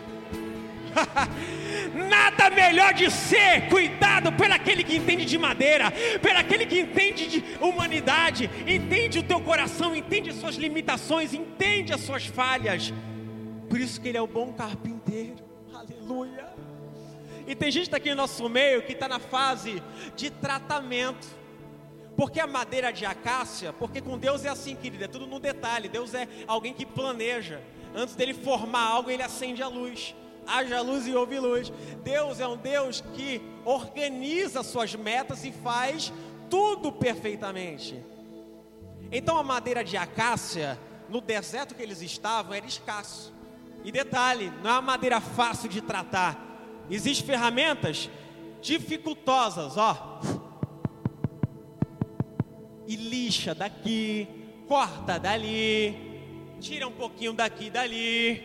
Nada 2.09 2.51
melhor 2.51 2.93
de 2.95 3.11
ser 3.11 3.69
cuidado 3.69 4.33
pelaquele 4.33 4.85
que 4.85 4.97
entende 4.97 5.25
de 5.25 5.39
madeira, 5.39 5.93
pelaquele 6.23 6.67
que 6.67 6.81
entende 6.81 7.27
de 7.27 7.45
humanidade, 7.61 8.51
entende 8.67 9.19
o 9.19 9.23
teu 9.23 9.41
coração, 9.41 9.95
entende 9.95 10.31
as 10.31 10.37
suas 10.37 10.57
limitações, 10.57 11.35
entende 11.35 11.93
as 11.93 12.01
suas 12.01 12.27
falhas. 12.27 12.93
Por 13.69 13.81
isso 13.81 14.01
que 14.01 14.09
Ele 14.09 14.19
é 14.19 14.23
o 14.23 14.27
bom 14.27 14.53
carpinteiro. 14.53 15.37
Aleluia. 15.73 16.53
E 17.47 17.55
tem 17.55 17.71
gente 17.71 17.95
aqui 17.95 18.11
no 18.11 18.17
nosso 18.17 18.49
meio 18.49 18.83
que 18.83 18.93
está 18.93 19.09
na 19.09 19.19
fase 19.19 19.83
de 20.17 20.31
tratamento. 20.31 21.27
Porque 22.17 22.39
a 22.39 22.47
madeira 22.47 22.93
de 22.93 23.05
acácia, 23.05 23.73
porque 23.73 24.01
com 24.01 24.17
Deus 24.17 24.45
é 24.45 24.49
assim, 24.49 24.77
querida, 24.77 25.07
é 25.07 25.09
tudo 25.09 25.27
no 25.27 25.41
detalhe. 25.41 25.89
Deus 25.89 26.15
é 26.15 26.29
alguém 26.47 26.73
que 26.73 26.87
planeja. 26.87 27.61
Antes 27.95 28.15
dele 28.15 28.33
formar 28.33 28.87
algo, 28.87 29.11
ele 29.11 29.23
acende 29.23 29.63
a 29.63 29.69
luz. 29.69 30.15
Haja 30.47 30.81
luz 30.81 31.07
e 31.07 31.15
houve 31.15 31.39
luz. 31.41 31.73
Deus 32.05 32.39
é 32.39 32.47
um 32.47 32.57
Deus 32.57 33.01
que 33.15 33.43
organiza 33.65 34.63
suas 34.63 34.95
metas 34.95 35.45
e 35.45 35.51
faz 35.51 36.13
tudo 36.49 36.93
perfeitamente. 36.93 38.01
Então 39.11 39.37
a 39.37 39.43
madeira 39.43 39.83
de 39.83 39.97
acácia, 39.97 40.79
no 41.09 41.21
deserto 41.21 41.75
que 41.75 41.83
eles 41.83 42.01
estavam, 42.01 42.55
era 42.55 42.67
escasso. 42.67 43.34
E 43.85 43.93
detalhe, 43.93 44.51
não 44.63 44.71
é 44.71 44.73
uma 44.73 44.83
madeira 44.83 45.21
fácil 45.21 45.69
de 45.69 45.83
tratar. 45.83 46.43
Existem 46.91 47.27
ferramentas 47.27 48.09
dificultosas, 48.63 49.77
ó. 49.77 50.21
E 52.87 52.97
lixa 52.97 53.55
daqui, 53.55 54.27
corta 54.67 55.19
dali, 55.19 55.95
tira 56.61 56.89
um 56.89 56.93
pouquinho 56.93 57.35
daqui 57.35 57.67
e 57.67 57.71
dali. 57.71 58.43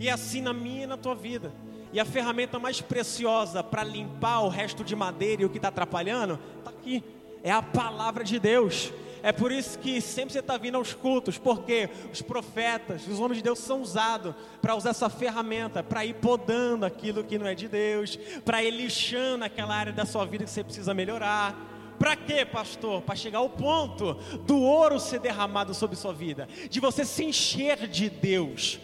E 0.00 0.10
assim 0.10 0.40
na 0.40 0.52
minha 0.52 0.82
e 0.84 0.86
na 0.86 0.96
tua 0.96 1.14
vida. 1.14 1.52
E 1.92 2.00
a 2.00 2.04
ferramenta 2.04 2.58
mais 2.58 2.80
preciosa 2.80 3.62
para 3.62 3.84
limpar 3.84 4.40
o 4.40 4.48
resto 4.48 4.84
de 4.84 4.94
madeira 4.96 5.42
e 5.42 5.44
o 5.44 5.48
que 5.48 5.58
está 5.58 5.68
atrapalhando, 5.68 6.38
está 6.58 6.70
aqui. 6.70 7.04
É 7.42 7.52
a 7.52 7.62
palavra 7.62 8.24
de 8.24 8.38
Deus. 8.38 8.92
É 9.22 9.32
por 9.32 9.50
isso 9.50 9.78
que 9.78 10.00
sempre 10.00 10.32
você 10.32 10.38
está 10.40 10.56
vindo 10.56 10.76
aos 10.76 10.94
cultos, 10.94 11.38
porque 11.38 11.88
os 12.12 12.22
profetas, 12.22 13.06
os 13.06 13.18
homens 13.18 13.38
de 13.38 13.42
Deus 13.42 13.58
são 13.58 13.82
usados 13.82 14.34
para 14.60 14.74
usar 14.74 14.90
essa 14.90 15.08
ferramenta, 15.08 15.82
para 15.82 16.04
ir 16.04 16.14
podando 16.14 16.86
aquilo 16.86 17.24
que 17.24 17.38
não 17.38 17.46
é 17.46 17.54
de 17.54 17.68
Deus, 17.68 18.16
para 18.44 18.62
ir 18.62 18.70
lixando 18.70 19.44
aquela 19.44 19.74
área 19.74 19.92
da 19.92 20.04
sua 20.04 20.24
vida 20.24 20.44
que 20.44 20.50
você 20.50 20.62
precisa 20.62 20.94
melhorar. 20.94 21.56
Para 21.98 22.14
quê, 22.14 22.44
pastor? 22.44 23.02
Para 23.02 23.16
chegar 23.16 23.38
ao 23.38 23.50
ponto 23.50 24.14
do 24.46 24.60
ouro 24.60 25.00
ser 25.00 25.18
derramado 25.18 25.74
sobre 25.74 25.96
sua 25.96 26.12
vida, 26.12 26.48
de 26.70 26.78
você 26.78 27.04
se 27.04 27.24
encher 27.24 27.88
de 27.88 28.08
Deus, 28.08 28.78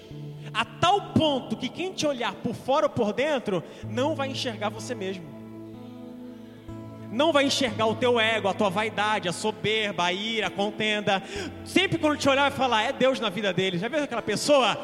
a 0.52 0.64
tal 0.64 1.12
ponto 1.12 1.56
que 1.56 1.68
quem 1.68 1.92
te 1.92 2.06
olhar 2.06 2.34
por 2.34 2.54
fora 2.54 2.86
ou 2.86 2.90
por 2.90 3.12
dentro 3.12 3.62
não 3.88 4.16
vai 4.16 4.28
enxergar 4.28 4.68
você 4.68 4.94
mesmo 4.94 5.33
não 7.14 7.32
vai 7.32 7.44
enxergar 7.44 7.86
o 7.86 7.94
teu 7.94 8.18
ego, 8.18 8.48
a 8.48 8.52
tua 8.52 8.68
vaidade, 8.68 9.28
a 9.28 9.32
soberba, 9.32 10.04
a 10.04 10.12
ira, 10.12 10.48
a 10.48 10.50
contenda. 10.50 11.22
Sempre 11.64 11.96
quando 11.96 12.18
te 12.18 12.28
olhar 12.28 12.50
vai 12.50 12.58
falar, 12.58 12.82
é 12.82 12.92
Deus 12.92 13.20
na 13.20 13.30
vida 13.30 13.52
dele. 13.52 13.78
Já 13.78 13.88
viu 13.88 14.02
aquela 14.02 14.20
pessoa? 14.20 14.76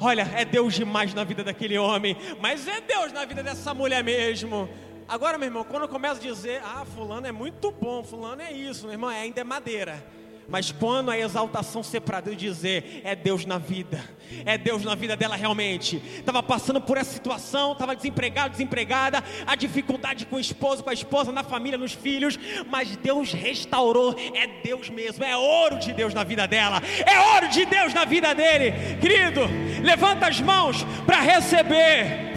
Olha, 0.00 0.26
é 0.34 0.44
Deus 0.44 0.74
demais 0.74 1.12
na 1.12 1.22
vida 1.22 1.44
daquele 1.44 1.76
homem, 1.76 2.16
mas 2.40 2.66
é 2.66 2.80
Deus 2.80 3.12
na 3.12 3.26
vida 3.26 3.42
dessa 3.42 3.74
mulher 3.74 4.02
mesmo. 4.02 4.68
Agora, 5.06 5.36
meu 5.36 5.48
irmão, 5.48 5.62
quando 5.62 5.82
eu 5.82 5.88
começo 5.88 6.16
a 6.16 6.22
dizer, 6.22 6.62
ah, 6.64 6.86
fulano 6.94 7.26
é 7.26 7.32
muito 7.32 7.70
bom, 7.70 8.02
fulano 8.02 8.40
é 8.40 8.50
isso, 8.50 8.84
meu 8.84 8.92
irmão, 8.92 9.10
ainda 9.10 9.42
é 9.42 9.44
madeira. 9.44 10.02
Mas 10.48 10.72
quando 10.72 11.10
a 11.10 11.18
exaltação 11.18 11.82
ser 11.82 12.00
para 12.00 12.20
Deus 12.20 12.36
dizer, 12.36 13.02
é 13.04 13.14
Deus 13.14 13.44
na 13.44 13.56
vida, 13.56 14.02
é 14.44 14.58
Deus 14.58 14.82
na 14.84 14.96
vida 14.96 15.16
dela 15.16 15.36
realmente. 15.36 16.02
Estava 16.18 16.42
passando 16.42 16.80
por 16.80 16.96
essa 16.96 17.12
situação, 17.12 17.72
estava 17.72 17.94
desempregado, 17.94 18.50
desempregada, 18.50 19.22
a 19.46 19.54
dificuldade 19.54 20.26
com 20.26 20.36
o 20.36 20.40
esposo, 20.40 20.82
com 20.82 20.90
a 20.90 20.94
esposa, 20.94 21.30
na 21.30 21.44
família, 21.44 21.78
nos 21.78 21.92
filhos, 21.92 22.38
mas 22.68 22.96
Deus 22.96 23.32
restaurou, 23.32 24.14
é 24.34 24.46
Deus 24.62 24.90
mesmo, 24.90 25.24
é 25.24 25.36
ouro 25.36 25.78
de 25.78 25.92
Deus 25.92 26.12
na 26.12 26.24
vida 26.24 26.48
dela, 26.48 26.82
é 27.06 27.20
ouro 27.34 27.48
de 27.48 27.64
Deus 27.66 27.94
na 27.94 28.04
vida 28.04 28.34
dele. 28.34 28.72
Querido, 29.00 29.42
levanta 29.82 30.26
as 30.26 30.40
mãos 30.40 30.84
para 31.06 31.20
receber. 31.20 32.30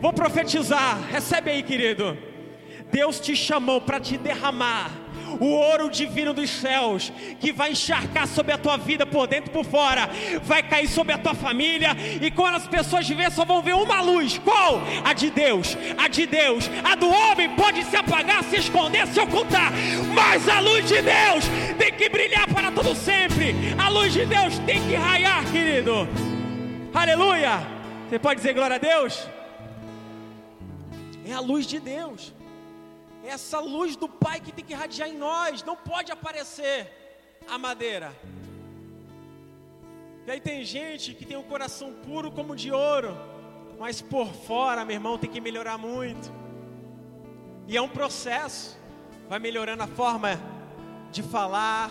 Vou 0.00 0.12
profetizar, 0.12 1.00
recebe 1.10 1.50
aí, 1.50 1.62
querido. 1.62 2.16
Deus 2.92 3.18
te 3.18 3.34
chamou 3.34 3.80
para 3.80 3.98
te 3.98 4.18
derramar 4.18 5.01
o 5.40 5.46
ouro 5.46 5.90
divino 5.90 6.32
dos 6.32 6.50
céus, 6.50 7.12
que 7.40 7.52
vai 7.52 7.72
encharcar 7.72 8.26
sobre 8.26 8.52
a 8.52 8.58
tua 8.58 8.76
vida 8.76 9.06
por 9.06 9.26
dentro 9.26 9.50
e 9.50 9.52
por 9.52 9.64
fora, 9.64 10.08
vai 10.42 10.62
cair 10.62 10.88
sobre 10.88 11.12
a 11.12 11.18
tua 11.18 11.34
família, 11.34 11.96
e 12.20 12.30
quando 12.30 12.56
as 12.56 12.66
pessoas 12.66 13.08
ver, 13.08 13.30
só 13.30 13.44
vão 13.44 13.62
ver 13.62 13.74
uma 13.74 14.00
luz: 14.00 14.38
qual? 14.38 14.82
A 15.04 15.12
de 15.12 15.30
Deus, 15.30 15.76
a 15.96 16.08
de 16.08 16.26
Deus, 16.26 16.70
a 16.84 16.94
do 16.94 17.08
homem 17.08 17.50
pode 17.50 17.84
se 17.84 17.96
apagar, 17.96 18.42
se 18.44 18.56
esconder, 18.56 19.06
se 19.06 19.20
ocultar, 19.20 19.72
mas 20.14 20.48
a 20.48 20.60
luz 20.60 20.86
de 20.86 21.00
Deus 21.02 21.44
tem 21.78 21.92
que 21.92 22.08
brilhar 22.08 22.46
para 22.52 22.70
todo 22.70 22.94
sempre, 22.94 23.54
a 23.78 23.88
luz 23.88 24.12
de 24.12 24.26
Deus 24.26 24.58
tem 24.60 24.80
que 24.88 24.94
raiar, 24.94 25.44
querido. 25.50 26.08
Aleluia! 26.94 27.66
Você 28.08 28.18
pode 28.18 28.36
dizer 28.36 28.52
glória 28.52 28.76
a 28.76 28.78
Deus? 28.78 29.26
É 31.24 31.32
a 31.32 31.40
luz 31.40 31.66
de 31.66 31.80
Deus. 31.80 32.32
Essa 33.24 33.60
luz 33.60 33.94
do 33.96 34.08
Pai 34.08 34.40
que 34.40 34.52
tem 34.52 34.64
que 34.64 34.72
irradiar 34.72 35.08
em 35.08 35.16
nós, 35.16 35.62
não 35.62 35.76
pode 35.76 36.10
aparecer 36.10 36.90
a 37.48 37.56
madeira. 37.56 38.12
E 40.26 40.30
aí 40.30 40.40
tem 40.40 40.64
gente 40.64 41.14
que 41.14 41.24
tem 41.24 41.36
um 41.36 41.42
coração 41.42 41.92
puro 41.92 42.30
como 42.30 42.54
de 42.54 42.70
ouro, 42.70 43.16
mas 43.78 44.00
por 44.00 44.28
fora, 44.32 44.84
meu 44.84 44.94
irmão, 44.94 45.18
tem 45.18 45.30
que 45.30 45.40
melhorar 45.40 45.76
muito. 45.78 46.32
E 47.66 47.76
é 47.76 47.82
um 47.82 47.88
processo, 47.88 48.78
vai 49.28 49.38
melhorando 49.38 49.82
a 49.82 49.86
forma 49.86 50.38
de 51.10 51.22
falar, 51.22 51.90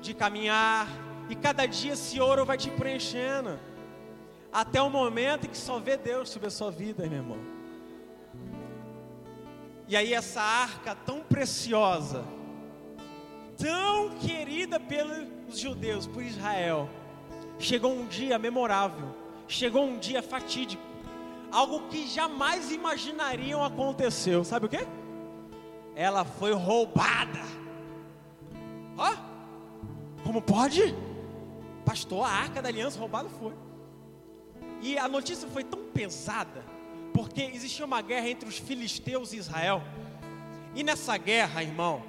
de 0.00 0.14
caminhar, 0.14 0.88
e 1.28 1.34
cada 1.34 1.66
dia 1.66 1.92
esse 1.92 2.20
ouro 2.20 2.44
vai 2.44 2.56
te 2.56 2.70
preenchendo, 2.70 3.58
até 4.52 4.82
o 4.82 4.90
momento 4.90 5.46
em 5.46 5.50
que 5.50 5.56
só 5.56 5.78
vê 5.78 5.96
Deus 5.96 6.30
sobre 6.30 6.48
a 6.48 6.50
sua 6.50 6.70
vida, 6.70 7.06
meu 7.06 7.18
irmão. 7.18 7.61
E 9.92 9.96
aí, 9.96 10.14
essa 10.14 10.40
arca 10.40 10.94
tão 10.94 11.20
preciosa, 11.20 12.24
tão 13.58 14.08
querida 14.20 14.80
pelos 14.80 15.58
judeus, 15.58 16.06
por 16.06 16.22
Israel, 16.22 16.88
chegou 17.58 17.92
um 17.92 18.06
dia 18.06 18.38
memorável, 18.38 19.14
chegou 19.46 19.84
um 19.84 19.98
dia 19.98 20.22
fatídico, 20.22 20.82
algo 21.50 21.88
que 21.88 22.06
jamais 22.06 22.72
imaginariam 22.72 23.62
aconteceu. 23.62 24.42
Sabe 24.44 24.64
o 24.64 24.68
que? 24.70 24.78
Ela 25.94 26.24
foi 26.24 26.54
roubada. 26.54 27.42
Ó, 28.96 29.14
como 30.24 30.40
pode? 30.40 30.94
Pastor, 31.84 32.24
a 32.24 32.30
arca 32.30 32.62
da 32.62 32.70
aliança 32.70 32.98
roubada 32.98 33.28
foi. 33.28 33.52
E 34.80 34.96
a 34.96 35.06
notícia 35.06 35.46
foi 35.48 35.62
tão 35.62 35.84
pesada 35.90 36.71
porque 37.12 37.42
existia 37.42 37.84
uma 37.84 38.00
guerra 38.00 38.28
entre 38.28 38.48
os 38.48 38.58
filisteus 38.58 39.32
e 39.32 39.36
Israel. 39.36 39.82
E 40.74 40.82
nessa 40.82 41.16
guerra, 41.16 41.62
irmão, 41.62 42.02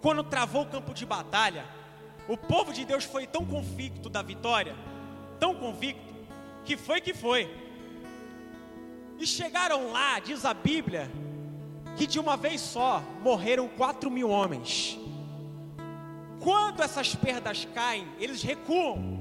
quando 0.00 0.24
travou 0.24 0.62
o 0.62 0.66
campo 0.66 0.92
de 0.92 1.06
batalha, 1.06 1.64
o 2.28 2.36
povo 2.36 2.72
de 2.72 2.84
Deus 2.84 3.04
foi 3.04 3.26
tão 3.26 3.44
convicto 3.44 4.08
da 4.08 4.22
vitória, 4.22 4.74
tão 5.38 5.54
convicto, 5.54 6.14
que 6.64 6.76
foi 6.76 7.00
que 7.00 7.14
foi. 7.14 7.48
E 9.18 9.26
chegaram 9.26 9.92
lá, 9.92 10.18
diz 10.18 10.44
a 10.44 10.54
Bíblia, 10.54 11.10
que 11.96 12.06
de 12.06 12.18
uma 12.18 12.36
vez 12.36 12.60
só 12.60 13.02
morreram 13.22 13.68
quatro 13.68 14.10
mil 14.10 14.30
homens. 14.30 14.98
Quando 16.40 16.82
essas 16.82 17.14
perdas 17.14 17.66
caem, 17.74 18.08
eles 18.18 18.42
recuam. 18.42 19.20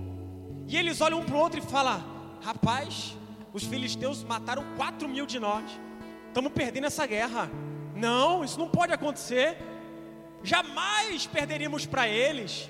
E 0.67 0.77
eles 0.77 1.01
olham 1.01 1.19
um 1.19 1.25
para 1.25 1.36
o 1.36 1.39
outro 1.39 1.60
e 1.60 1.62
falam: 1.62 2.01
Rapaz, 2.41 3.15
os 3.53 3.63
filisteus 3.63 4.23
mataram 4.23 4.63
4 4.75 5.07
mil 5.07 5.25
de 5.25 5.39
nós. 5.39 5.63
Estamos 6.27 6.51
perdendo 6.51 6.88
essa 6.88 7.05
guerra. 7.05 7.49
Não, 7.95 8.43
isso 8.43 8.59
não 8.59 8.69
pode 8.69 8.93
acontecer. 8.93 9.57
Jamais 10.43 11.25
perderíamos 11.27 11.85
para 11.85 12.07
eles. 12.07 12.69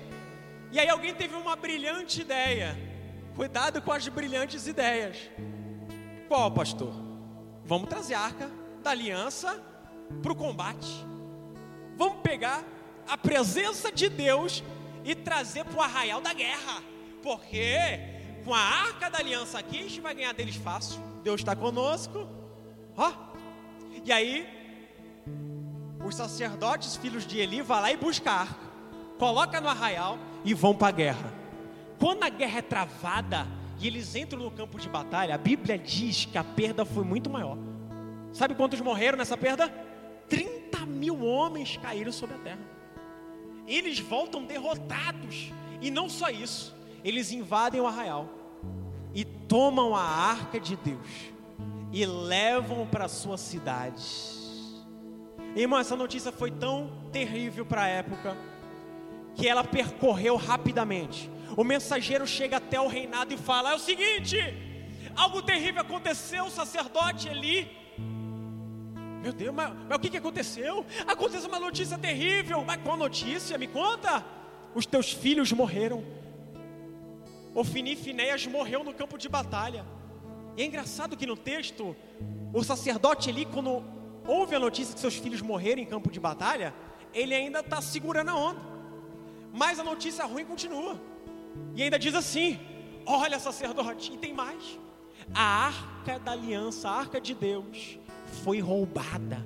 E 0.72 0.78
aí 0.78 0.88
alguém 0.88 1.14
teve 1.14 1.34
uma 1.34 1.54
brilhante 1.56 2.22
ideia. 2.22 2.76
Cuidado 3.36 3.82
com 3.82 3.92
as 3.92 4.08
brilhantes 4.08 4.66
ideias. 4.66 5.30
Qual, 6.28 6.50
pastor? 6.50 6.92
Vamos 7.64 7.88
trazer 7.88 8.14
a 8.14 8.20
arca 8.20 8.50
da 8.82 8.90
aliança 8.90 9.60
para 10.22 10.32
o 10.32 10.36
combate. 10.36 10.88
Vamos 11.96 12.20
pegar 12.22 12.64
a 13.06 13.16
presença 13.16 13.92
de 13.92 14.08
Deus 14.08 14.62
e 15.04 15.14
trazer 15.14 15.64
para 15.64 15.78
o 15.78 15.82
arraial 15.82 16.20
da 16.20 16.32
guerra. 16.32 16.82
Porque 17.22 18.19
com 18.44 18.54
a 18.54 18.60
arca 18.60 19.10
da 19.10 19.18
aliança 19.18 19.58
aqui, 19.58 19.78
a 19.78 19.82
gente 19.82 20.00
vai 20.00 20.14
ganhar 20.14 20.32
deles 20.32 20.56
fácil. 20.56 21.00
Deus 21.22 21.40
está 21.40 21.54
conosco. 21.54 22.28
Ó. 22.96 23.12
E 24.04 24.12
aí, 24.12 24.46
os 26.04 26.14
sacerdotes, 26.14 26.96
filhos 26.96 27.26
de 27.26 27.38
Eli, 27.38 27.62
vão 27.62 27.80
lá 27.80 27.92
e 27.92 27.96
buscam 27.96 28.30
a 28.30 28.40
arca. 28.40 28.70
Coloca 29.18 29.60
no 29.60 29.68
arraial 29.68 30.18
e 30.44 30.54
vão 30.54 30.74
para 30.74 30.88
a 30.88 30.92
guerra. 30.92 31.32
Quando 31.98 32.22
a 32.22 32.28
guerra 32.28 32.58
é 32.58 32.62
travada 32.62 33.46
e 33.78 33.86
eles 33.86 34.14
entram 34.14 34.40
no 34.40 34.50
campo 34.50 34.78
de 34.78 34.88
batalha, 34.88 35.34
a 35.34 35.38
Bíblia 35.38 35.78
diz 35.78 36.24
que 36.24 36.38
a 36.38 36.44
perda 36.44 36.84
foi 36.84 37.04
muito 37.04 37.28
maior. 37.28 37.58
Sabe 38.32 38.54
quantos 38.54 38.80
morreram 38.80 39.18
nessa 39.18 39.36
perda? 39.36 39.68
30 40.28 40.86
mil 40.86 41.22
homens 41.22 41.76
caíram 41.76 42.12
sobre 42.12 42.36
a 42.36 42.38
terra. 42.38 42.60
Eles 43.66 43.98
voltam 43.98 44.44
derrotados. 44.44 45.52
E 45.82 45.90
não 45.90 46.08
só 46.08 46.28
isso 46.30 46.79
eles 47.04 47.32
invadem 47.32 47.80
o 47.80 47.86
arraial 47.86 48.28
e 49.14 49.24
tomam 49.24 49.94
a 49.96 50.02
arca 50.02 50.60
de 50.60 50.76
Deus 50.76 51.08
e 51.92 52.04
levam 52.06 52.86
para 52.86 53.08
sua 53.08 53.36
cidade. 53.36 54.02
Irmão, 55.56 55.78
essa 55.78 55.96
notícia 55.96 56.30
foi 56.30 56.50
tão 56.50 56.92
terrível 57.10 57.66
para 57.66 57.82
a 57.82 57.88
época 57.88 58.36
que 59.34 59.48
ela 59.48 59.64
percorreu 59.64 60.36
rapidamente. 60.36 61.30
O 61.56 61.64
mensageiro 61.64 62.26
chega 62.26 62.58
até 62.58 62.80
o 62.80 62.86
reinado 62.86 63.34
e 63.34 63.36
fala: 63.36 63.72
É 63.72 63.74
o 63.74 63.78
seguinte, 63.78 64.38
algo 65.16 65.42
terrível 65.42 65.80
aconteceu, 65.80 66.44
o 66.44 66.50
sacerdote 66.50 67.28
Eli. 67.28 67.68
Meu 69.22 69.32
Deus, 69.32 69.54
mas, 69.54 69.72
mas 69.88 69.98
o 69.98 70.00
que, 70.00 70.08
que 70.08 70.16
aconteceu? 70.16 70.86
Aconteceu 71.06 71.48
uma 71.48 71.60
notícia 71.60 71.98
terrível. 71.98 72.64
Mas 72.64 72.80
qual 72.82 72.96
notícia? 72.96 73.58
Me 73.58 73.66
conta. 73.66 74.24
Os 74.74 74.86
teus 74.86 75.12
filhos 75.12 75.52
morreram. 75.52 76.02
Ofini 77.54 77.96
Finéias 77.96 78.46
morreu 78.46 78.84
no 78.84 78.94
campo 78.94 79.18
de 79.18 79.28
batalha. 79.28 79.84
E 80.56 80.62
é 80.62 80.64
engraçado 80.64 81.16
que 81.16 81.26
no 81.26 81.36
texto, 81.36 81.96
o 82.52 82.62
sacerdote 82.62 83.30
ali, 83.30 83.44
quando 83.44 83.82
ouve 84.26 84.54
a 84.54 84.60
notícia 84.60 84.94
que 84.94 85.00
seus 85.00 85.16
filhos 85.16 85.40
morreram 85.40 85.82
em 85.82 85.86
campo 85.86 86.10
de 86.10 86.20
batalha, 86.20 86.74
ele 87.12 87.34
ainda 87.34 87.60
está 87.60 87.80
segurando 87.80 88.30
a 88.30 88.36
onda. 88.36 88.60
Mas 89.52 89.78
a 89.78 89.84
notícia 89.84 90.24
ruim 90.24 90.44
continua. 90.44 91.00
E 91.74 91.82
ainda 91.82 91.98
diz 91.98 92.14
assim: 92.14 92.58
Olha, 93.04 93.38
sacerdote, 93.38 94.12
e 94.12 94.16
tem 94.16 94.32
mais. 94.32 94.78
A 95.34 95.66
arca 95.66 96.18
da 96.18 96.32
aliança, 96.32 96.88
a 96.88 96.92
arca 96.92 97.20
de 97.20 97.34
Deus, 97.34 97.98
foi 98.44 98.60
roubada. 98.60 99.44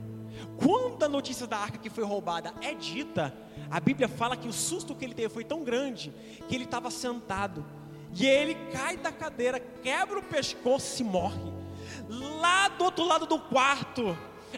Quando 0.56 1.02
a 1.02 1.08
notícia 1.08 1.46
da 1.46 1.58
arca 1.58 1.78
que 1.78 1.90
foi 1.90 2.04
roubada 2.04 2.54
é 2.60 2.74
dita, 2.74 3.34
a 3.70 3.80
Bíblia 3.80 4.08
fala 4.08 4.36
que 4.36 4.48
o 4.48 4.52
susto 4.52 4.94
que 4.94 5.04
ele 5.04 5.14
teve 5.14 5.32
foi 5.32 5.44
tão 5.44 5.64
grande 5.64 6.12
que 6.48 6.54
ele 6.54 6.64
estava 6.64 6.90
sentado 6.90 7.64
e 8.14 8.26
ele 8.26 8.54
cai 8.72 8.96
da 8.96 9.10
cadeira, 9.10 9.58
quebra 9.58 10.20
o 10.20 10.22
pescoço 10.22 11.02
e 11.02 11.04
morre. 11.04 11.52
Lá 12.08 12.68
do 12.68 12.84
outro 12.84 13.04
lado 13.04 13.26
do 13.26 13.40
quarto, 13.40 14.16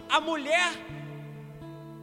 a 0.08 0.20
mulher 0.20 0.72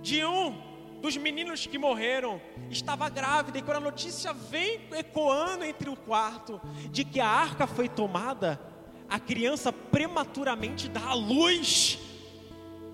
de 0.02 0.26
um 0.26 1.00
dos 1.00 1.16
meninos 1.16 1.68
que 1.68 1.78
morreram 1.78 2.42
estava 2.72 3.08
grávida. 3.08 3.60
E 3.60 3.62
quando 3.62 3.78
a 3.78 3.82
notícia 3.82 4.34
vem 4.34 4.82
ecoando 4.94 5.64
entre 5.64 5.90
o 5.90 5.96
quarto 5.96 6.60
de 6.90 7.04
que 7.04 7.20
a 7.20 7.28
arca 7.28 7.68
foi 7.68 7.88
tomada, 7.88 8.60
a 9.08 9.20
criança 9.20 9.72
prematuramente 9.72 10.90
dá 10.90 11.06
a 11.10 11.14
luz. 11.14 12.00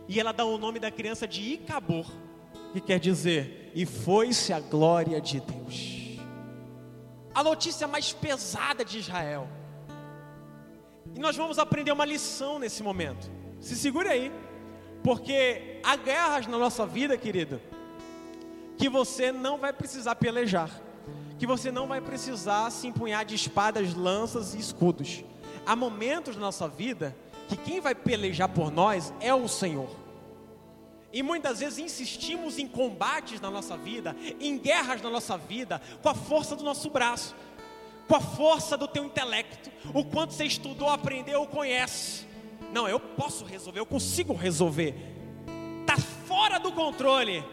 E 0.08 0.20
ela 0.20 0.34
dá 0.34 0.44
o 0.44 0.58
nome 0.58 0.80
da 0.80 0.92
criança 0.92 1.26
de 1.26 1.54
Icabor, 1.54 2.12
que 2.74 2.82
quer 2.82 3.00
dizer, 3.00 3.72
e 3.74 3.86
foi-se 3.86 4.52
a 4.52 4.60
glória 4.60 5.22
de 5.22 5.40
Deus 5.40 5.99
a 7.40 7.44
notícia 7.44 7.88
mais 7.88 8.12
pesada 8.12 8.84
de 8.84 9.00
Israel. 9.00 9.48
E 11.16 11.20
nós 11.20 11.38
vamos 11.38 11.58
aprender 11.58 11.90
uma 11.90 12.04
lição 12.04 12.60
nesse 12.60 12.84
momento. 12.84 13.32
Se 13.62 13.78
segure 13.78 14.10
aí. 14.10 14.30
Porque 15.02 15.80
há 15.82 15.96
guerras 15.96 16.48
na 16.48 16.58
nossa 16.58 16.86
vida, 16.86 17.18
querido, 17.18 17.62
que 18.78 18.90
você 18.90 19.32
não 19.32 19.58
vai 19.58 19.72
precisar 19.72 20.16
pelejar, 20.16 20.70
que 21.38 21.48
você 21.48 21.72
não 21.72 21.88
vai 21.88 22.02
precisar 22.02 22.70
se 22.72 22.88
empunhar 22.88 23.24
de 23.24 23.36
espadas, 23.36 23.94
lanças 23.94 24.54
e 24.54 24.60
escudos. 24.60 25.24
Há 25.66 25.78
momentos 25.78 26.36
na 26.36 26.42
nossa 26.42 26.68
vida 26.68 27.16
que 27.48 27.56
quem 27.56 27.80
vai 27.80 27.96
pelejar 27.96 28.50
por 28.50 28.70
nós 28.70 29.14
é 29.22 29.34
o 29.34 29.48
Senhor. 29.48 29.90
E 31.12 31.24
muitas 31.24 31.60
vezes 31.60 31.80
insistimos 31.80 32.60
em 32.60 32.68
combates 32.68 33.42
na 33.42 33.50
nossa 33.50 33.76
vida, 33.76 34.16
em 34.40 34.58
guerras 34.58 35.02
na 35.02 35.10
nossa 35.10 35.38
vida, 35.38 35.82
com 36.02 36.10
a 36.10 36.14
força 36.14 36.56
do 36.56 36.64
nosso 36.64 36.90
braço, 36.90 37.36
com 38.08 38.16
a 38.16 38.22
força 38.22 38.78
do 38.78 38.88
teu 38.88 39.04
intelecto, 39.04 39.72
o 39.94 40.04
quanto 40.04 40.34
você 40.34 40.46
estudou, 40.46 40.90
aprendeu 40.90 41.46
conhece. 41.48 42.28
Não, 42.72 42.88
eu 42.88 43.00
posso 43.00 43.44
resolver, 43.46 43.80
eu 43.80 43.86
consigo 43.86 44.34
resolver. 44.34 44.96
Está 45.82 45.98
fora 46.28 46.60
do 46.60 46.72
controle. 46.72 47.44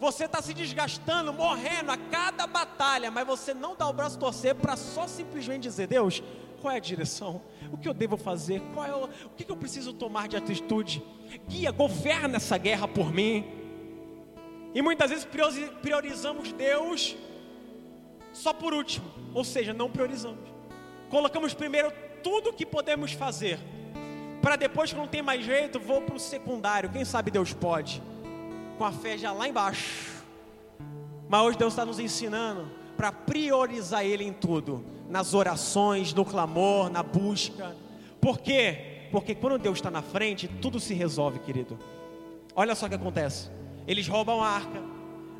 Você 0.00 0.24
está 0.24 0.42
se 0.42 0.52
desgastando, 0.52 1.32
morrendo 1.32 1.90
a 1.90 1.96
cada 1.96 2.46
batalha, 2.46 3.10
mas 3.10 3.26
você 3.26 3.54
não 3.54 3.76
dá 3.76 3.86
o 3.86 3.92
braço 3.92 4.18
torcer 4.18 4.54
para 4.54 4.76
só 4.76 5.06
simplesmente 5.06 5.62
dizer: 5.62 5.86
Deus, 5.86 6.22
qual 6.60 6.72
é 6.72 6.76
a 6.76 6.80
direção? 6.80 7.42
O 7.74 7.76
que 7.76 7.88
eu 7.88 7.92
devo 7.92 8.16
fazer? 8.16 8.62
Qual 8.72 8.86
é 8.86 8.94
o, 8.94 9.06
o 9.06 9.30
que 9.36 9.50
eu 9.50 9.56
preciso 9.56 9.92
tomar 9.92 10.28
de 10.28 10.36
atitude? 10.36 11.02
Guia, 11.48 11.72
governa 11.72 12.36
essa 12.36 12.56
guerra 12.56 12.86
por 12.86 13.12
mim. 13.12 13.44
E 14.72 14.80
muitas 14.80 15.10
vezes 15.10 15.26
priorizamos 15.82 16.52
Deus 16.52 17.16
só 18.32 18.52
por 18.52 18.72
último, 18.72 19.10
ou 19.34 19.42
seja, 19.42 19.74
não 19.74 19.90
priorizamos. 19.90 20.48
Colocamos 21.10 21.52
primeiro 21.52 21.92
tudo 22.22 22.50
o 22.50 22.52
que 22.52 22.64
podemos 22.64 23.10
fazer, 23.12 23.58
para 24.40 24.54
depois, 24.54 24.92
que 24.92 24.98
não 24.98 25.08
tem 25.08 25.20
mais 25.20 25.44
jeito, 25.44 25.80
vou 25.80 26.00
para 26.00 26.14
o 26.14 26.20
secundário. 26.20 26.90
Quem 26.90 27.04
sabe 27.04 27.28
Deus 27.28 27.52
pode, 27.52 28.00
com 28.78 28.84
a 28.84 28.92
fé 28.92 29.18
já 29.18 29.32
lá 29.32 29.48
embaixo. 29.48 30.22
Mas 31.28 31.42
hoje 31.42 31.58
Deus 31.58 31.72
está 31.72 31.84
nos 31.84 31.98
ensinando 31.98 32.83
para 32.96 33.12
priorizar 33.12 34.04
Ele 34.04 34.24
em 34.24 34.32
tudo, 34.32 34.84
nas 35.08 35.34
orações, 35.34 36.12
no 36.12 36.24
clamor, 36.24 36.90
na 36.90 37.02
busca. 37.02 37.76
Por 38.20 38.38
quê? 38.38 39.08
Porque 39.10 39.34
quando 39.34 39.58
Deus 39.58 39.78
está 39.78 39.90
na 39.90 40.02
frente, 40.02 40.48
tudo 40.48 40.80
se 40.80 40.94
resolve, 40.94 41.38
querido. 41.40 41.78
Olha 42.54 42.74
só 42.74 42.86
o 42.86 42.88
que 42.88 42.94
acontece: 42.94 43.50
eles 43.86 44.08
roubam 44.08 44.42
a 44.42 44.48
arca, 44.48 44.82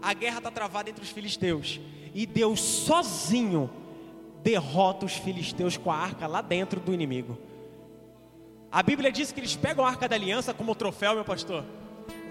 a 0.03 0.13
guerra 0.13 0.39
está 0.39 0.51
travada 0.51 0.91
entre 0.91 1.03
os 1.03 1.11
filisteus, 1.11 1.81
e 2.15 2.27
Deus 2.27 2.61
sozinho 2.61 3.71
derrota 4.43 5.07
os 5.07 5.15
filisteus 5.15 5.77
com 5.77 5.91
a 5.91 5.97
arca 5.97 6.27
lá 6.27 6.43
dentro 6.43 6.79
do 6.81 6.93
inimigo. 6.93 7.39
A 8.71 8.83
Bíblia 8.83 9.11
diz 9.11 9.33
que 9.33 9.41
eles 9.41 9.57
pegam 9.57 9.85
a 9.85 9.89
arca 9.89 10.09
da 10.09 10.17
aliança 10.17 10.53
como 10.53 10.75
troféu, 10.75 11.15
meu 11.15 11.25
pastor. 11.25 11.65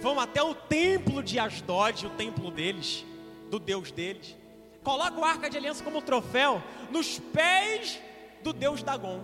Vão 0.01 0.19
até 0.19 0.43
o 0.43 0.53
templo 0.53 1.23
de 1.23 1.39
Asdod, 1.39 2.05
o 2.05 2.09
templo 2.11 2.51
deles, 2.51 3.05
do 3.49 3.57
Deus 3.57 3.91
deles 3.91 4.35
coloca 4.83 5.19
a 5.19 5.29
arca 5.29 5.49
de 5.49 5.57
aliança 5.57 5.83
como 5.83 6.01
troféu 6.01 6.61
nos 6.91 7.19
pés 7.19 7.99
do 8.43 8.53
Deus 8.53 8.83
Dagon. 8.83 9.21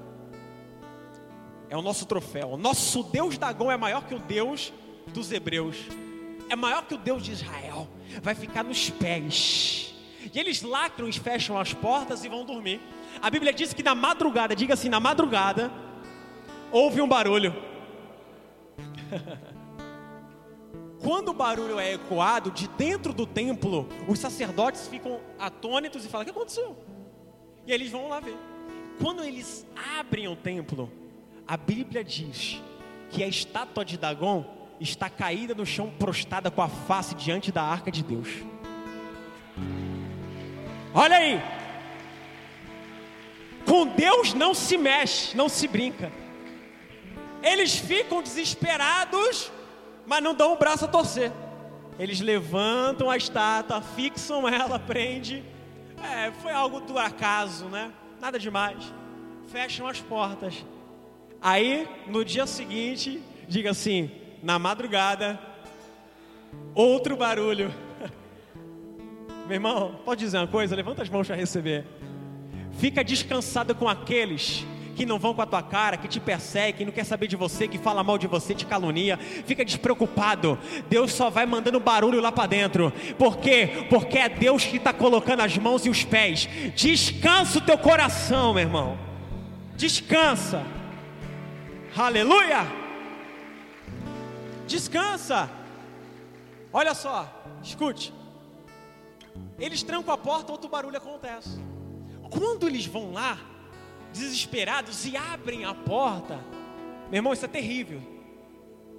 É 1.70 1.78
o 1.78 1.82
nosso 1.82 2.06
troféu. 2.06 2.52
O 2.52 2.58
nosso 2.58 3.04
Deus 3.04 3.38
Dagon 3.38 3.72
é 3.72 3.78
maior 3.78 4.04
que 4.06 4.16
o 4.16 4.20
Deus 4.20 4.74
dos 5.08 5.32
hebreus. 5.32 5.78
É 6.50 6.56
maior 6.56 6.84
que 6.84 6.96
o 6.96 6.98
Deus 6.98 7.24
de 7.24 7.32
Israel. 7.32 7.88
Vai 8.24 8.34
ficar 8.34 8.64
nos 8.64 8.90
pés. 8.90 9.94
E 10.34 10.40
eles 10.40 10.62
lacram 10.62 11.08
e 11.08 11.14
fecham 11.14 11.58
as 11.60 11.74
portas 11.74 12.24
e 12.24 12.30
vão 12.30 12.44
dormir. 12.44 12.82
A 13.22 13.30
Bíblia 13.30 13.54
diz 13.54 13.74
que 13.74 13.84
na 13.84 13.94
madrugada, 13.94 14.56
diga 14.56 14.74
assim, 14.74 14.90
na 14.90 15.00
madrugada, 15.00 15.72
houve 16.72 17.02
um 17.02 17.08
barulho. 17.08 17.54
Quando 21.10 21.30
o 21.30 21.34
barulho 21.34 21.80
é 21.80 21.94
ecoado 21.94 22.52
de 22.52 22.68
dentro 22.68 23.12
do 23.12 23.26
templo, 23.26 23.90
os 24.08 24.20
sacerdotes 24.20 24.88
ficam 24.88 25.20
atônitos 25.40 26.06
e 26.06 26.08
falam: 26.08 26.22
O 26.22 26.26
que 26.26 26.30
aconteceu? 26.30 26.78
E 27.66 27.72
eles 27.72 27.90
vão 27.90 28.10
lá 28.10 28.20
ver. 28.20 28.38
Quando 29.02 29.24
eles 29.24 29.66
abrem 29.98 30.28
o 30.28 30.36
templo, 30.36 30.88
a 31.48 31.58
Bíblia 31.58 32.04
diz 32.04 32.62
que 33.10 33.24
a 33.24 33.28
estátua 33.28 33.84
de 33.84 33.98
Dagon 33.98 34.46
está 34.80 35.10
caída 35.10 35.56
no 35.56 35.66
chão, 35.66 35.92
prostrada 35.98 36.52
com 36.52 36.62
a 36.62 36.70
face 36.70 37.16
diante 37.16 37.52
da 37.52 37.64
arca 37.64 37.90
de 37.90 38.04
Deus. 38.04 38.28
Olha 40.94 41.16
aí. 41.16 41.42
Com 43.66 43.88
Deus 43.88 44.36
não 44.36 44.54
se 44.54 44.78
mexe, 44.78 45.36
não 45.36 45.50
se 45.50 45.68
brinca. 45.68 46.12
Eles 47.42 47.74
ficam 47.76 48.22
desesperados 48.22 49.52
mas 50.10 50.24
não 50.24 50.34
dão 50.34 50.54
o 50.54 50.58
braço 50.58 50.86
a 50.86 50.88
torcer. 50.88 51.32
Eles 52.00 52.20
levantam 52.20 53.12
a 53.12 53.16
estátua, 53.16 53.80
fixam 53.80 54.50
ela, 54.50 54.80
prende. 54.82 55.44
É, 56.02 56.32
foi 56.42 56.52
algo 56.52 56.80
do 56.80 56.98
acaso, 56.98 57.66
né? 57.66 57.92
Nada 58.20 58.40
demais. 58.40 58.92
Fecham 59.50 59.86
as 59.86 60.02
portas. 60.02 60.66
Aí, 61.40 61.88
no 62.08 62.26
dia 62.26 62.48
seguinte, 62.48 63.22
diga 63.48 63.70
assim: 63.70 64.10
na 64.42 64.58
madrugada, 64.58 65.40
outro 66.74 67.16
barulho. 67.16 67.72
Meu 69.46 69.56
irmão, 69.56 70.00
pode 70.04 70.22
dizer 70.22 70.40
uma 70.40 70.48
coisa? 70.48 70.76
Levanta 70.76 71.04
as 71.04 71.10
mãos 71.10 71.28
para 71.28 71.36
receber. 71.36 71.86
Fica 72.80 73.04
descansado 73.04 73.76
com 73.76 73.88
aqueles 73.88 74.66
que 75.00 75.06
não 75.06 75.18
vão 75.18 75.34
com 75.34 75.42
a 75.42 75.46
tua 75.46 75.64
cara, 75.64 75.96
que 75.96 76.10
te 76.10 76.20
persegue, 76.20 76.80
que 76.80 76.86
não 76.86 76.92
quer 76.92 77.06
saber 77.06 77.26
de 77.28 77.38
você, 77.38 77.70
que 77.70 77.78
fala 77.78 78.04
mal 78.04 78.18
de 78.18 78.28
você, 78.28 78.54
te 78.54 78.66
calunia, 78.66 79.16
fica 79.46 79.64
despreocupado. 79.64 80.60
Deus 80.90 81.14
só 81.14 81.30
vai 81.30 81.46
mandando 81.46 81.80
barulho 81.80 82.20
lá 82.20 82.34
para 82.34 82.48
dentro. 82.48 82.92
Por 83.18 83.38
quê? 83.38 83.88
Porque 83.90 84.18
é 84.18 84.28
Deus 84.28 84.66
que 84.66 84.76
está 84.76 84.92
colocando 84.92 85.40
as 85.40 85.58
mãos 85.58 85.86
e 85.86 85.90
os 85.90 86.04
pés. 86.04 86.50
Descansa 86.76 87.60
o 87.60 87.62
teu 87.62 87.78
coração, 87.78 88.54
meu 88.54 88.64
irmão. 88.64 89.00
Descansa. 89.78 90.66
Aleluia. 91.96 92.68
Descansa. 94.68 95.50
Olha 96.74 96.94
só, 96.94 97.26
escute. 97.64 98.14
Eles 99.58 99.82
trancam 99.82 100.14
a 100.14 100.18
porta, 100.18 100.52
outro 100.52 100.70
barulho 100.70 100.98
acontece. 100.98 101.58
Quando 102.30 102.68
eles 102.68 102.86
vão 102.86 103.14
lá, 103.14 103.38
desesperados 104.12 105.06
e 105.06 105.16
abrem 105.16 105.66
a 105.66 105.74
porta. 105.74 106.40
Meu 107.10 107.20
irmão, 107.20 107.34
isso 107.34 107.46
é 107.46 107.48
terrível. 107.48 108.02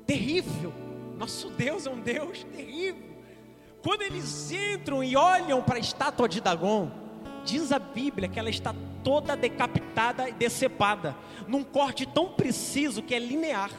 Terrível. 0.07 0.73
Nosso 1.17 1.51
Deus 1.51 1.87
é 1.87 1.91
um 1.91 2.01
Deus 2.01 2.45
terrível. 2.45 3.11
Quando 3.83 4.03
eles 4.03 4.51
entram 4.51 5.03
e 5.03 5.17
olham 5.17 5.63
para 5.63 5.77
a 5.77 5.81
estátua 5.81 6.29
de 6.29 6.41
Dagon, 6.41 6.91
diz 7.45 7.73
a 7.73 7.79
Bíblia 7.79 8.29
que 8.29 8.39
ela 8.39 8.51
está 8.51 8.75
toda 9.03 9.37
decapitada 9.37 10.29
e 10.29 10.33
decepada, 10.33 11.17
num 11.47 11.65
corte 11.65 12.07
tão 12.07 12.29
preciso 12.29 13.03
que 13.03 13.15
é 13.15 13.19
linear. 13.19 13.71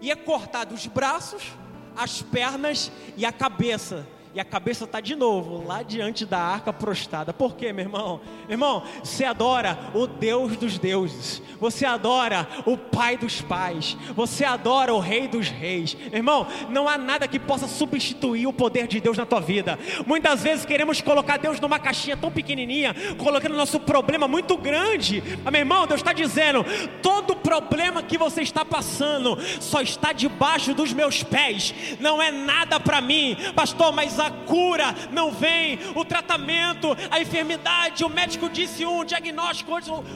E 0.00 0.10
é 0.10 0.16
cortado 0.16 0.74
os 0.74 0.86
braços, 0.86 1.52
as 1.94 2.22
pernas 2.22 2.90
e 3.16 3.26
a 3.26 3.32
cabeça 3.32 4.06
e 4.34 4.40
a 4.40 4.44
cabeça 4.44 4.84
está 4.84 5.00
de 5.00 5.16
novo 5.16 5.66
lá 5.66 5.82
diante 5.82 6.24
da 6.24 6.38
arca 6.38 6.72
prostrada. 6.72 7.32
Por 7.32 7.56
quê, 7.56 7.72
meu 7.72 7.84
irmão? 7.84 8.20
Irmão, 8.48 8.82
você 9.02 9.24
adora 9.24 9.78
o 9.92 10.06
Deus 10.06 10.56
dos 10.56 10.78
deuses, 10.78 11.42
você 11.58 11.84
adora 11.84 12.46
o 12.64 12.76
Pai 12.76 13.16
dos 13.16 13.40
pais, 13.40 13.96
você 14.14 14.44
adora 14.44 14.94
o 14.94 15.00
Rei 15.00 15.26
dos 15.26 15.48
reis. 15.48 15.96
Irmão, 16.12 16.46
não 16.68 16.88
há 16.88 16.96
nada 16.96 17.26
que 17.26 17.38
possa 17.38 17.66
substituir 17.66 18.46
o 18.46 18.52
poder 18.52 18.86
de 18.86 19.00
Deus 19.00 19.18
na 19.18 19.26
tua 19.26 19.40
vida. 19.40 19.78
Muitas 20.06 20.42
vezes 20.42 20.64
queremos 20.64 21.00
colocar 21.00 21.36
Deus 21.36 21.58
numa 21.58 21.78
caixinha 21.78 22.16
tão 22.16 22.30
pequenininha, 22.30 22.94
colocando 23.18 23.56
nosso 23.56 23.80
problema 23.80 24.28
muito 24.28 24.56
grande. 24.56 25.22
Mas, 25.42 25.52
meu 25.52 25.60
irmão, 25.60 25.86
Deus 25.86 26.00
está 26.00 26.12
dizendo: 26.12 26.64
todo 27.02 27.36
problema 27.36 28.02
que 28.02 28.16
você 28.16 28.42
está 28.42 28.64
passando 28.64 29.36
só 29.60 29.80
está 29.80 30.12
debaixo 30.12 30.74
dos 30.74 30.92
meus 30.92 31.22
pés, 31.22 31.74
não 31.98 32.22
é 32.22 32.30
nada 32.30 32.78
para 32.78 33.00
mim, 33.00 33.36
pastor, 33.54 33.92
mas 33.92 34.19
a 34.20 34.30
cura 34.30 34.94
não 35.10 35.30
vem, 35.30 35.78
o 35.94 36.04
tratamento, 36.04 36.96
a 37.10 37.20
enfermidade, 37.20 38.04
o 38.04 38.08
médico 38.08 38.48
disse 38.48 38.84
um, 38.84 38.98
o 38.98 39.04
diagnóstico, 39.04 39.72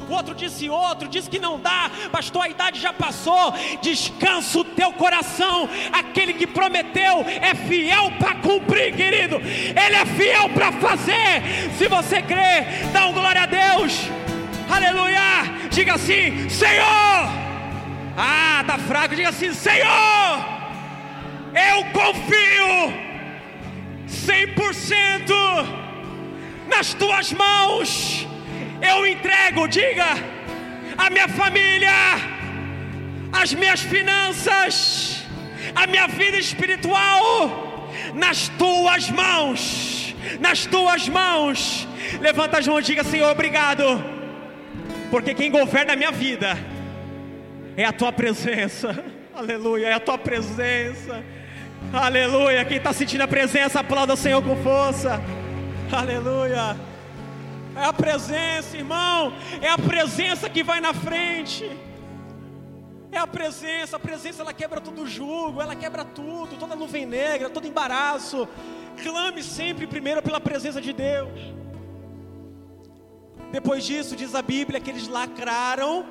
o 0.09 0.13
outro 0.13 0.35
disse 0.35 0.69
outro, 0.69 1.09
disse 1.09 1.31
que 1.31 1.39
não 1.39 1.59
dá, 1.59 1.91
pastor, 2.11 2.43
a 2.43 2.49
idade 2.49 2.81
já 2.81 2.93
passou, 2.93 3.53
descansa 3.81 4.59
o 4.59 4.65
teu 4.65 4.93
coração, 4.93 5.69
aquele 5.93 6.35
que 6.35 6.47
prometeu 6.47 7.25
é 7.41 7.55
fiel 7.55 8.13
para 8.19 8.35
cumprir, 8.37 8.95
querido, 8.95 9.37
ele 9.37 9.97
é 9.97 10.07
fiel 10.07 10.49
para 10.51 10.73
fazer, 10.73 11.43
se 11.77 11.89
você 11.89 12.23
crê, 12.23 12.65
dá 12.93 13.07
um 13.07 13.13
glória 13.13 13.43
a 13.43 13.47
Deus, 13.47 14.09
aleluia, 14.71 15.21
diga 15.71 15.95
assim, 15.95 16.49
Senhor, 16.49 17.45
ah, 18.17 18.65
tá 18.67 18.79
fraco, 18.79 19.17
diga 19.17 19.31
assim, 19.31 19.53
Senhor, 19.53 20.55
eu 21.55 21.85
confio 21.93 23.04
100% 24.09 25.33
nas 26.69 26.95
tuas 26.95 27.33
mãos. 27.33 28.27
Eu 28.81 29.07
entrego, 29.07 29.67
diga, 29.69 30.07
a 30.97 31.11
minha 31.11 31.29
família, 31.29 31.91
as 33.33 33.55
minhas 33.55 33.81
finanças, 33.81 35.25
a 35.75 35.87
minha 35.87 36.07
vida 36.07 36.39
espiritual 36.39 37.91
nas 38.15 38.49
tuas 38.49 39.11
mãos. 39.11 40.15
Nas 40.41 40.67
tuas 40.67 41.09
mãos. 41.09 41.87
Levanta 42.21 42.59
as 42.59 42.67
mãos 42.67 42.81
e 42.81 42.87
diga: 42.87 43.05
Senhor, 43.05 43.31
obrigado. 43.31 43.85
Porque 45.11 45.35
quem 45.35 45.51
governa 45.51 45.93
a 45.93 45.97
minha 45.97 46.11
vida 46.11 46.57
é 47.77 47.85
a 47.85 47.93
tua 47.93 48.13
presença. 48.13 49.05
Aleluia, 49.35 49.89
é 49.89 49.93
a 49.93 50.01
tua 50.01 50.19
presença. 50.19 51.23
Aleluia. 51.93 52.65
Quem 52.65 52.79
está 52.79 52.93
sentindo 52.93 53.23
a 53.23 53.29
presença, 53.29 53.81
aplauda 53.81 54.15
o 54.15 54.17
Senhor 54.17 54.43
com 54.43 54.57
força. 54.63 55.21
Aleluia. 55.93 56.77
É 57.77 57.85
a 57.85 57.93
presença, 57.93 58.77
irmão. 58.77 59.33
É 59.61 59.69
a 59.69 59.79
presença 59.79 60.49
que 60.49 60.63
vai 60.63 60.81
na 60.81 60.93
frente. 60.95 61.71
É 63.13 63.19
a 63.19 63.27
presença, 63.27 63.97
a 63.97 64.01
presença 64.01 64.43
ela 64.43 64.53
quebra 64.53 64.81
todo 64.81 65.07
jugo, 65.07 65.63
ela 65.63 65.77
quebra 65.77 66.05
tudo, 66.05 66.57
toda 66.57 66.75
nuvem 66.75 67.07
negra, 67.07 67.49
todo 67.49 67.67
embaraço. 67.67 68.49
Clame 69.01 69.41
sempre 69.43 69.87
primeiro 69.87 70.21
pela 70.21 70.41
presença 70.41 70.81
de 70.81 70.93
Deus. 70.93 71.41
Depois 73.53 73.85
disso, 73.85 74.17
diz 74.17 74.35
a 74.35 74.43
Bíblia 74.43 74.81
que 74.81 74.91
eles 74.91 75.07
lacraram 75.07 76.05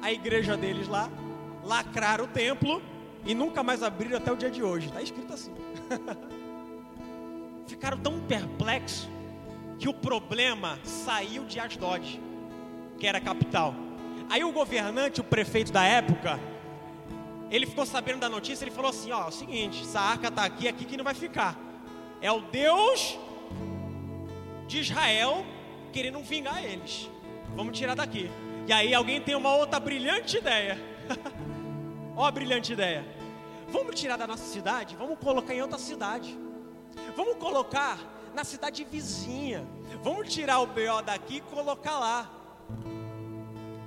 a 0.00 0.12
igreja 0.12 0.56
deles 0.56 0.86
lá, 0.86 1.10
lacraram 1.64 2.26
o 2.26 2.28
templo 2.28 2.80
e 3.24 3.34
nunca 3.34 3.62
mais 3.62 3.82
abriram 3.82 4.16
até 4.16 4.32
o 4.32 4.36
dia 4.36 4.50
de 4.50 4.62
hoje. 4.62 4.88
Está 4.88 5.02
escrito 5.02 5.32
assim. 5.32 5.52
Ficaram 7.66 7.98
tão 7.98 8.20
perplexos 8.20 9.08
que 9.78 9.88
o 9.88 9.94
problema 9.94 10.78
saiu 10.84 11.44
de 11.44 11.58
Asdod, 11.58 12.20
que 12.98 13.06
era 13.06 13.18
a 13.18 13.20
capital. 13.20 13.74
Aí 14.28 14.44
o 14.44 14.52
governante, 14.52 15.20
o 15.20 15.24
prefeito 15.24 15.72
da 15.72 15.84
época, 15.84 16.38
ele 17.50 17.66
ficou 17.66 17.84
sabendo 17.84 18.20
da 18.20 18.28
notícia, 18.28 18.64
ele 18.64 18.70
falou 18.70 18.90
assim: 18.90 19.10
ó, 19.10 19.24
é 19.24 19.28
o 19.28 19.32
seguinte, 19.32 19.82
essa 19.82 20.00
arca 20.00 20.28
está 20.28 20.44
aqui, 20.44 20.68
aqui 20.68 20.84
que 20.84 20.96
não 20.96 21.04
vai 21.04 21.14
ficar. 21.14 21.58
É 22.20 22.30
o 22.30 22.40
Deus 22.40 23.18
de 24.66 24.80
Israel 24.80 25.44
querendo 25.92 26.20
vingar 26.20 26.62
eles. 26.64 27.10
Vamos 27.56 27.76
tirar 27.76 27.94
daqui. 27.94 28.30
E 28.66 28.72
aí 28.72 28.94
alguém 28.94 29.20
tem 29.20 29.34
uma 29.34 29.54
outra 29.56 29.80
brilhante 29.80 30.36
ideia. 30.38 30.78
Ó 32.20 32.30
brilhante 32.30 32.74
ideia. 32.74 33.02
Vamos 33.70 33.98
tirar 33.98 34.18
da 34.18 34.26
nossa 34.26 34.44
cidade, 34.44 34.94
vamos 34.94 35.18
colocar 35.18 35.54
em 35.54 35.62
outra 35.62 35.78
cidade. 35.78 36.38
Vamos 37.16 37.36
colocar 37.38 37.98
na 38.34 38.44
cidade 38.44 38.84
vizinha. 38.84 39.66
Vamos 40.02 40.30
tirar 40.30 40.60
o 40.60 40.66
BO 40.66 41.00
daqui 41.02 41.36
e 41.36 41.40
colocar 41.40 41.98
lá. 41.98 42.30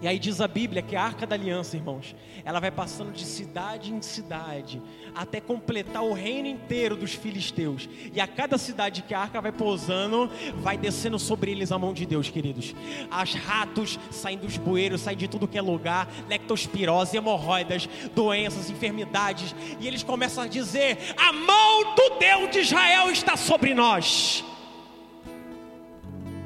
E 0.03 0.07
aí 0.07 0.19
diz 0.19 0.41
a 0.41 0.49
Bíblia 0.49 0.81
que 0.81 0.97
a 0.97 1.01
arca 1.01 1.25
da 1.25 1.33
aliança, 1.33 1.77
irmãos, 1.77 2.13
ela 2.43 2.59
vai 2.59 2.69
passando 2.69 3.13
de 3.13 3.23
cidade 3.23 3.93
em 3.93 4.01
cidade, 4.01 4.81
até 5.15 5.39
completar 5.39 6.03
o 6.03 6.11
reino 6.11 6.45
inteiro 6.49 6.97
dos 6.97 7.13
filisteus. 7.13 7.87
E 8.13 8.19
a 8.19 8.27
cada 8.27 8.57
cidade 8.57 9.01
que 9.03 9.13
a 9.13 9.19
arca 9.21 9.39
vai 9.39 9.53
pousando, 9.53 10.29
vai 10.57 10.77
descendo 10.77 11.17
sobre 11.17 11.51
eles 11.51 11.71
a 11.71 11.79
mão 11.79 11.93
de 11.93 12.05
Deus, 12.05 12.29
queridos. 12.29 12.75
As 13.09 13.33
ratos 13.33 13.97
saem 14.11 14.37
dos 14.37 14.57
bueiros, 14.57 14.99
saem 14.99 15.17
de 15.17 15.29
tudo 15.29 15.47
que 15.47 15.57
é 15.57 15.61
lugar, 15.61 16.11
lectospirose, 16.27 17.15
hemorroidas, 17.15 17.87
doenças, 18.13 18.69
enfermidades. 18.69 19.55
E 19.79 19.87
eles 19.87 20.03
começam 20.03 20.43
a 20.43 20.47
dizer: 20.47 20.97
a 21.15 21.31
mão 21.31 21.95
do 21.95 22.19
Deus 22.19 22.51
de 22.51 22.59
Israel 22.59 23.09
está 23.09 23.37
sobre 23.37 23.73
nós. 23.73 24.43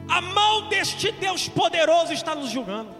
A 0.07 0.21
mão 0.21 0.69
deste 0.69 1.11
Deus 1.11 1.49
poderoso 1.49 2.13
está 2.13 2.35
nos 2.35 2.51
julgando. 2.51 2.96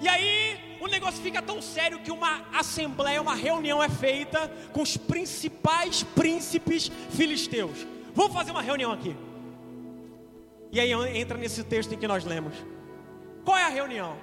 E 0.00 0.08
aí 0.08 0.78
o 0.80 0.86
negócio 0.86 1.22
fica 1.22 1.40
tão 1.40 1.60
sério 1.62 2.00
que 2.00 2.10
uma 2.10 2.44
assembleia, 2.52 3.20
uma 3.20 3.34
reunião 3.34 3.82
é 3.82 3.88
feita 3.88 4.48
com 4.72 4.82
os 4.82 4.96
principais 4.96 6.02
príncipes 6.02 6.90
filisteus. 7.10 7.86
Vamos 8.14 8.32
fazer 8.32 8.50
uma 8.50 8.62
reunião 8.62 8.92
aqui. 8.92 9.16
E 10.70 10.80
aí 10.80 10.92
entra 11.18 11.38
nesse 11.38 11.64
texto 11.64 11.92
em 11.94 11.98
que 11.98 12.06
nós 12.06 12.24
lemos. 12.24 12.54
Qual 13.44 13.56
é 13.56 13.64
a 13.64 13.68
reunião? 13.68 14.16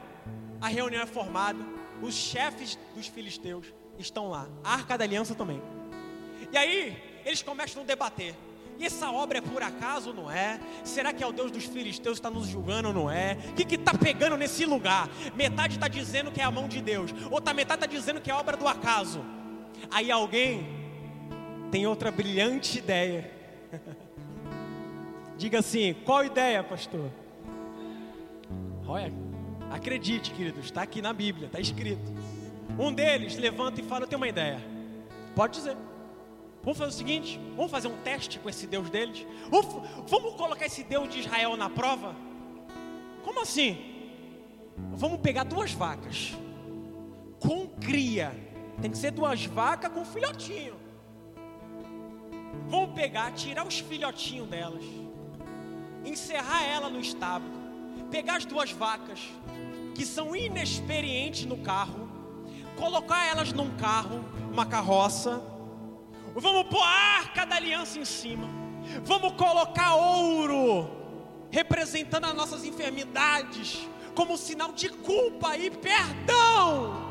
A 0.62 0.68
reunião 0.68 1.02
é 1.02 1.06
formada, 1.06 1.60
os 2.02 2.14
chefes 2.14 2.78
dos 2.96 3.08
filisteus 3.08 3.74
estão 3.98 4.30
lá, 4.30 4.48
a 4.64 4.74
Arca 4.74 4.98
da 4.98 5.04
Aliança 5.04 5.36
também. 5.36 5.62
E 6.52 6.58
aí 6.58 7.22
eles 7.26 7.42
começam 7.42 7.82
a 7.82 7.86
debater. 7.86 8.36
E 8.80 8.86
essa 8.86 9.12
obra 9.12 9.38
é 9.38 9.42
por 9.42 9.62
acaso 9.62 10.14
não 10.14 10.30
é? 10.30 10.60
Será 10.84 11.14
que 11.14 11.24
é 11.24 11.28
o 11.28 11.32
Deus 11.32 11.52
dos 11.52 11.66
filisteus 11.66 12.20
que 12.20 12.26
está 12.26 12.30
nos 12.30 12.48
julgando 12.48 12.92
não 12.92 13.10
é? 13.10 13.38
O 13.52 13.54
que 13.54 13.76
está 13.76 13.94
pegando 13.94 14.38
nesse 14.38 14.66
lugar? 14.66 15.10
Metade 15.36 15.76
está 15.76 15.88
dizendo 15.88 16.32
que 16.32 16.42
é 16.42 16.44
a 16.44 16.52
mão 16.52 16.68
de 16.68 16.82
Deus, 16.82 17.14
outra 17.32 17.54
metade 17.54 17.86
está 17.86 17.98
dizendo 17.98 18.22
que 18.22 18.32
é 18.32 18.34
obra 18.34 18.58
do 18.58 18.68
acaso. 18.68 19.24
Aí 19.92 20.12
alguém 20.12 20.66
tem 21.72 21.88
outra 21.88 22.12
brilhante 22.12 22.78
ideia. 22.78 23.32
Diga 25.38 25.60
assim: 25.60 25.94
qual 26.06 26.24
ideia, 26.24 26.64
pastor? 26.64 27.10
Olha, 28.88 29.12
acredite, 29.72 30.32
queridos, 30.32 30.66
está 30.66 30.84
aqui 30.84 31.02
na 31.02 31.14
Bíblia, 31.14 31.48
está 31.48 31.60
escrito. 31.60 32.12
Um 32.78 32.94
deles 32.94 33.36
levanta 33.38 33.82
e 33.82 33.84
fala: 33.84 34.04
Eu 34.04 34.08
tenho 34.08 34.20
uma 34.20 34.28
ideia. 34.28 34.60
Pode 35.36 35.54
dizer. 35.54 35.76
Vamos 36.64 36.78
fazer 36.78 36.92
o 36.92 36.98
seguinte: 36.98 37.40
vamos 37.56 37.70
fazer 37.70 37.90
um 37.90 37.98
teste 38.02 38.40
com 38.40 38.50
esse 38.50 38.66
Deus 38.66 38.90
deles? 38.90 39.28
Vamos, 39.50 39.90
vamos 40.08 40.36
colocar 40.36 40.66
esse 40.66 40.84
Deus 40.84 41.10
de 41.10 41.20
Israel 41.20 41.58
na 41.58 41.70
prova? 41.70 42.16
Como 43.24 43.42
assim? 43.42 43.78
Vamos 44.94 45.20
pegar 45.20 45.44
duas 45.44 45.74
vacas 45.74 46.34
com 47.40 47.68
cria. 47.68 48.32
Tem 48.82 48.90
que 48.90 48.98
ser 48.98 49.12
duas 49.12 49.46
vacas 49.46 49.92
com 49.92 50.06
filhotinho. 50.06 50.76
Vamos 52.68 52.96
pegar, 52.96 53.32
tirar 53.34 53.68
os 53.68 53.80
filhotinhos 53.80 54.48
delas, 54.48 54.84
encerrar 56.06 56.64
ela 56.64 56.90
no 56.90 57.00
estábulo, 57.00 57.54
pegar 58.10 58.38
as 58.38 58.46
duas 58.46 58.72
vacas 58.72 59.20
que 59.94 60.06
são 60.06 60.36
inexperientes 60.36 61.46
no 61.46 61.58
carro, 61.58 62.10
colocar 62.78 63.28
elas 63.28 63.52
num 63.52 63.76
carro, 63.78 64.24
uma 64.52 64.66
carroça 64.66 65.53
Vamos 66.36 66.64
pôr 66.64 66.82
a 66.82 67.18
arca 67.20 67.46
da 67.46 67.56
aliança 67.56 68.00
em 68.00 68.06
cima. 68.06 68.48
Vamos 69.04 69.34
colocar 69.34 69.96
ouro, 69.96 70.90
representando 71.52 72.26
as 72.26 72.34
nossas 72.34 72.66
enfermidades, 72.66 73.88
como 74.16 74.38
sinal 74.38 74.72
de 74.72 74.90
culpa 74.90 75.58
e 75.58 75.70
perdão. 75.70 77.04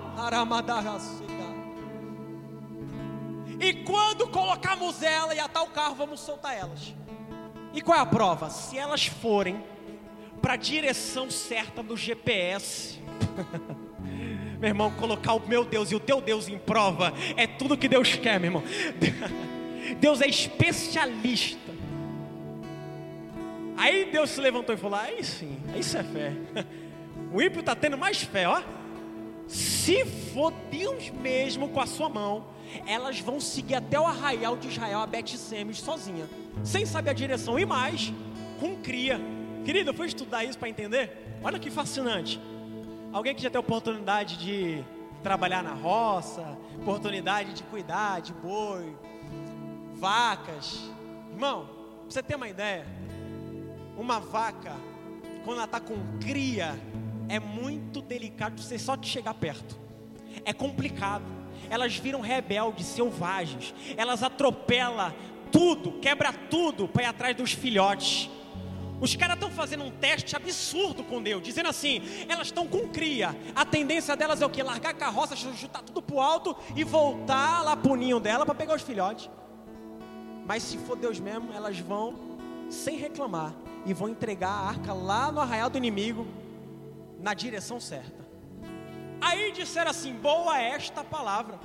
E 3.61 3.75
quando 3.85 4.29
colocarmos 4.29 5.03
ela 5.03 5.35
e 5.35 5.39
atar 5.39 5.63
o 5.63 5.69
carro, 5.69 5.95
vamos 5.95 6.21
soltar 6.21 6.57
elas. 6.57 6.95
E 7.73 7.81
qual 7.81 7.99
é 7.99 8.01
a 8.01 8.07
prova? 8.07 8.51
Se 8.51 8.77
elas 8.77 9.07
forem 9.07 9.65
para 10.43 10.55
a 10.55 10.57
direção 10.57 11.31
certa 11.31 11.83
do 11.83 11.97
GPS. 11.97 13.01
Meu 14.63 14.69
irmão, 14.69 14.93
colocar 14.93 15.35
o 15.35 15.43
meu 15.45 15.65
Deus 15.65 15.91
e 15.91 15.97
o 15.97 15.99
teu 15.99 16.21
Deus 16.21 16.47
em 16.47 16.57
prova 16.57 17.13
é 17.37 17.49
tudo 17.49 17.77
que 17.77 17.89
Deus 17.89 18.15
quer, 18.15 18.39
meu 18.39 18.47
irmão. 18.47 18.63
Deus 19.99 20.21
é 20.21 20.29
especialista. 20.29 21.73
Aí 23.77 24.05
Deus 24.13 24.31
se 24.31 24.41
levantou 24.41 24.73
e 24.73 24.79
falou: 24.79 24.97
aí 24.97 25.25
sim, 25.25 25.59
isso 25.77 25.99
é 25.99 26.05
fé. 26.05 26.33
O 27.35 27.41
ímpio 27.41 27.61
está 27.61 27.75
tendo 27.75 27.97
mais 27.97 28.23
fé, 28.23 28.47
ó. 28.47 28.63
Se 29.49 30.05
for 30.05 30.53
Deus 30.71 31.11
mesmo 31.11 31.69
com 31.71 31.81
a 31.81 31.87
sua 31.87 32.09
mão, 32.09 32.47
elas 32.87 33.19
vão 33.21 33.41
seguir 33.41 33.75
até 33.77 33.99
o 33.99 34.07
arraial 34.07 34.55
de 34.55 34.69
Israel, 34.69 35.01
a 35.01 35.07
Bet-Semes, 35.07 35.79
sozinha, 35.79 36.29
sem 36.63 36.85
saber 36.85 37.11
a 37.11 37.15
direção 37.15 37.59
e 37.59 37.65
mais, 37.65 38.13
com 38.61 38.77
cria. 38.77 39.19
Querido, 39.65 39.91
eu 39.91 39.95
fui 39.95 40.07
estudar 40.07 40.45
isso 40.45 40.59
para 40.59 40.69
entender. 40.69 41.39
Olha 41.43 41.59
que 41.59 41.71
fascinante. 41.71 42.39
Alguém 43.13 43.35
que 43.35 43.43
já 43.43 43.51
tem 43.51 43.61
oportunidade 43.61 44.39
de 44.39 44.83
trabalhar 45.23 45.63
na 45.63 45.75
roça, 45.75 46.57
oportunidade 46.81 47.53
de 47.53 47.63
cuidar 47.65 48.23
de 48.23 48.33
boi, 48.33 48.97
vacas. 49.95 50.91
Irmão, 51.31 51.67
pra 51.67 52.11
você 52.11 52.23
ter 52.23 52.37
uma 52.37 52.49
ideia, 52.49 52.87
uma 53.99 54.19
vaca, 54.19 54.75
quando 55.45 55.59
ela 55.59 55.67
está 55.67 55.79
com 55.79 55.95
cria, 56.21 56.75
é 57.29 57.39
muito 57.39 58.01
delicado 58.01 58.61
você 58.61 58.79
só 58.79 58.97
chegar 59.03 59.35
perto. 59.35 59.79
É 60.45 60.55
complicado. 60.55 61.25
Elas 61.69 61.95
viram 61.97 62.23
rebeldes, 62.23 62.87
selvagens. 62.87 63.75
Elas 63.95 64.23
atropelam 64.23 65.13
tudo, 65.51 65.93
quebra 66.01 66.33
tudo 66.33 66.89
para 66.89 67.03
ir 67.03 67.07
atrás 67.07 67.37
dos 67.37 67.53
filhotes. 67.53 68.31
Os 69.03 69.17
caras 69.17 69.35
estão 69.35 69.51
fazendo 69.51 69.83
um 69.83 69.91
teste 69.91 70.37
absurdo 70.37 71.03
com 71.03 71.21
Deus, 71.21 71.43
dizendo 71.43 71.69
assim: 71.69 72.01
elas 72.29 72.47
estão 72.47 72.69
com 72.69 72.87
cria. 72.87 73.37
A 73.53 73.65
tendência 73.65 74.17
delas 74.17 74.41
é 74.41 74.47
o 74.47 74.49
que? 74.49 74.63
Largar 74.63 74.91
a 74.91 74.95
carroça, 74.95 75.35
chutar 75.35 75.83
tudo 75.83 76.01
pro 76.01 76.21
alto 76.21 76.57
e 76.77 76.85
voltar 76.85 77.63
lá 77.65 77.77
pro 77.77 77.97
ninho 77.97 78.21
dela 78.21 78.47
para 78.47 78.55
pegar 78.55 78.77
os 78.77 78.83
filhotes. 78.83 79.29
Mas 80.47 80.63
se 80.63 80.79
for 80.79 80.97
Deus 80.97 81.19
mesmo, 81.19 81.53
elas 81.53 81.81
vão 81.81 82.15
sem 82.71 82.97
reclamar 82.97 83.53
e 83.85 83.93
vão 83.93 84.09
entregar 84.09 84.51
a 84.51 84.69
arca 84.69 84.93
lá 84.93 85.33
no 85.33 85.41
arraial 85.41 85.69
do 85.69 85.77
inimigo, 85.77 86.25
na 87.19 87.35
direção 87.35 87.81
certa. 87.81 88.25
Aí 89.21 89.51
disseram 89.51 89.91
assim: 89.91 90.15
boa 90.15 90.61
esta 90.61 91.03
palavra. 91.03 91.59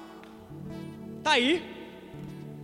Tá 1.22 1.34
aí. 1.34 1.76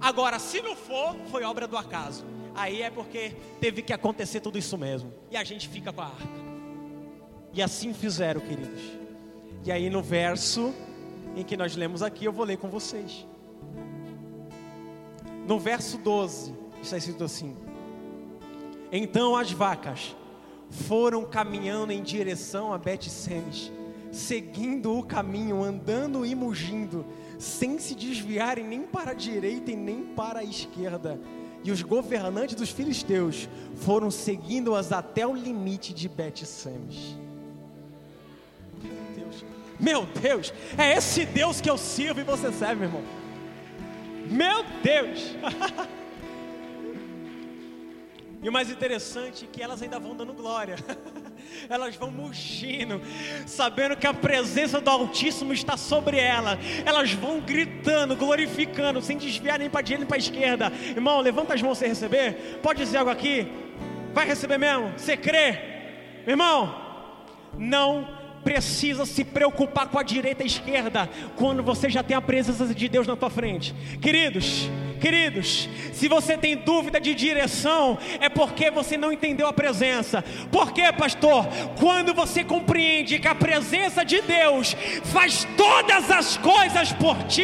Agora, 0.01 0.39
se 0.39 0.63
não 0.63 0.75
for, 0.75 1.15
foi 1.29 1.43
obra 1.43 1.67
do 1.67 1.77
acaso. 1.77 2.25
Aí 2.55 2.81
é 2.81 2.89
porque 2.89 3.35
teve 3.59 3.81
que 3.81 3.93
acontecer 3.93 4.39
tudo 4.39 4.57
isso 4.57 4.77
mesmo. 4.77 5.11
E 5.31 5.37
a 5.37 5.43
gente 5.43 5.67
fica 5.67 5.91
com 5.91 6.01
a 6.01 6.05
arca. 6.05 6.43
E 7.53 7.61
assim 7.61 7.93
fizeram, 7.93 8.41
queridos. 8.41 8.81
E 9.65 9.71
aí 9.71 9.89
no 9.89 10.01
verso 10.01 10.73
em 11.35 11.43
que 11.43 11.57
nós 11.57 11.75
lemos 11.75 12.03
aqui, 12.03 12.25
eu 12.25 12.31
vou 12.31 12.45
ler 12.45 12.57
com 12.57 12.69
vocês. 12.69 13.25
No 15.47 15.59
verso 15.59 15.97
12, 15.97 16.53
está 16.81 16.97
escrito 16.97 17.23
assim: 17.23 17.55
Então 18.91 19.35
as 19.35 19.51
vacas 19.51 20.15
foram 20.69 21.25
caminhando 21.25 21.91
em 21.91 22.01
direção 22.01 22.73
a 22.73 22.77
Bet-Semes, 22.77 23.71
seguindo 24.11 24.97
o 24.97 25.03
caminho, 25.03 25.63
andando 25.63 26.25
e 26.25 26.33
mugindo, 26.33 27.05
sem 27.37 27.77
se 27.79 27.95
desviarem 27.95 28.65
nem 28.65 28.83
para 28.83 29.11
a 29.11 29.15
direita 29.15 29.71
e 29.71 29.75
nem 29.75 30.03
para 30.03 30.39
a 30.39 30.43
esquerda. 30.43 31.19
E 31.63 31.71
os 31.71 31.82
governantes 31.82 32.56
dos 32.56 32.69
filisteus 32.69 33.47
foram 33.76 34.12
seguindo-as 34.12 34.91
até 34.91 35.26
o 35.26 35.34
limite 35.34 35.93
de 35.93 36.10
Bet-Semes. 36.10 37.17
Meu 39.80 40.06
Deus, 40.06 40.54
é 40.78 40.95
esse 40.95 41.26
Deus 41.26 41.60
que 41.60 41.69
eu 41.69 41.78
sirvo 41.78 42.19
e 42.19 42.23
você 42.23 42.52
serve, 42.52 42.76
meu 42.76 42.89
irmão. 42.89 43.04
Meu 44.30 44.63
Deus! 44.82 45.36
e 48.41 48.49
o 48.49 48.52
mais 48.52 48.69
interessante 48.69 49.45
é 49.45 49.47
que 49.52 49.62
elas 49.62 49.82
ainda 49.82 49.99
vão 49.99 50.15
dando 50.15 50.34
glória. 50.34 50.76
elas 51.69 51.95
vão 51.95 52.12
mugindo, 52.12 53.01
sabendo 53.45 53.95
que 53.95 54.08
a 54.08 54.13
presença 54.13 54.79
do 54.79 54.89
Altíssimo 54.89 55.53
está 55.53 55.77
sobre 55.77 56.17
ela. 56.17 56.58
Elas 56.86 57.13
vão 57.13 57.39
gritando, 57.39 58.15
glorificando, 58.15 59.01
sem 59.01 59.17
desviar 59.17 59.60
nem 59.60 59.69
para 59.69 59.82
direita 59.82 60.03
nem 60.03 60.08
para 60.08 60.17
esquerda. 60.17 60.71
Irmão, 60.95 61.21
levanta 61.21 61.53
as 61.53 61.62
mãos 61.62 61.77
sem 61.77 61.89
receber. 61.89 62.60
Pode 62.62 62.79
dizer 62.79 62.97
algo 62.97 63.12
aqui? 63.12 63.47
Vai 64.13 64.25
receber 64.25 64.58
mesmo? 64.58 64.93
Você 64.97 65.17
crê? 65.17 65.60
Irmão, 66.27 66.75
não 67.58 68.08
precisa 68.43 69.06
se 69.06 69.23
preocupar 69.23 69.88
com 69.88 69.97
a 69.97 70.03
direita 70.03 70.43
e 70.43 70.45
a 70.45 70.47
esquerda 70.47 71.10
quando 71.36 71.63
você 71.63 71.89
já 71.89 72.03
tem 72.03 72.15
a 72.15 72.21
presença 72.21 72.67
de 72.73 72.89
Deus 72.89 73.08
na 73.08 73.15
tua 73.15 73.29
frente. 73.29 73.73
Queridos, 74.01 74.69
queridos, 75.03 75.67
se 75.91 76.07
você 76.07 76.37
tem 76.37 76.55
dúvida 76.55 76.97
de 76.97 77.13
direção, 77.13 77.97
é 78.21 78.29
porque 78.29 78.71
você 78.71 78.95
não 78.95 79.11
entendeu 79.11 79.45
a 79.47 79.51
presença. 79.51 80.23
Por 80.49 80.71
quê, 80.71 80.93
pastor? 80.97 81.45
Quando 81.77 82.13
você 82.13 82.41
compreende 82.41 83.19
que 83.19 83.27
a 83.27 83.35
presença 83.35 84.05
de 84.05 84.21
Deus 84.21 84.77
faz 85.11 85.45
todas 85.57 86.09
as 86.09 86.37
coisas 86.37 86.93
por 86.93 87.21
ti, 87.23 87.43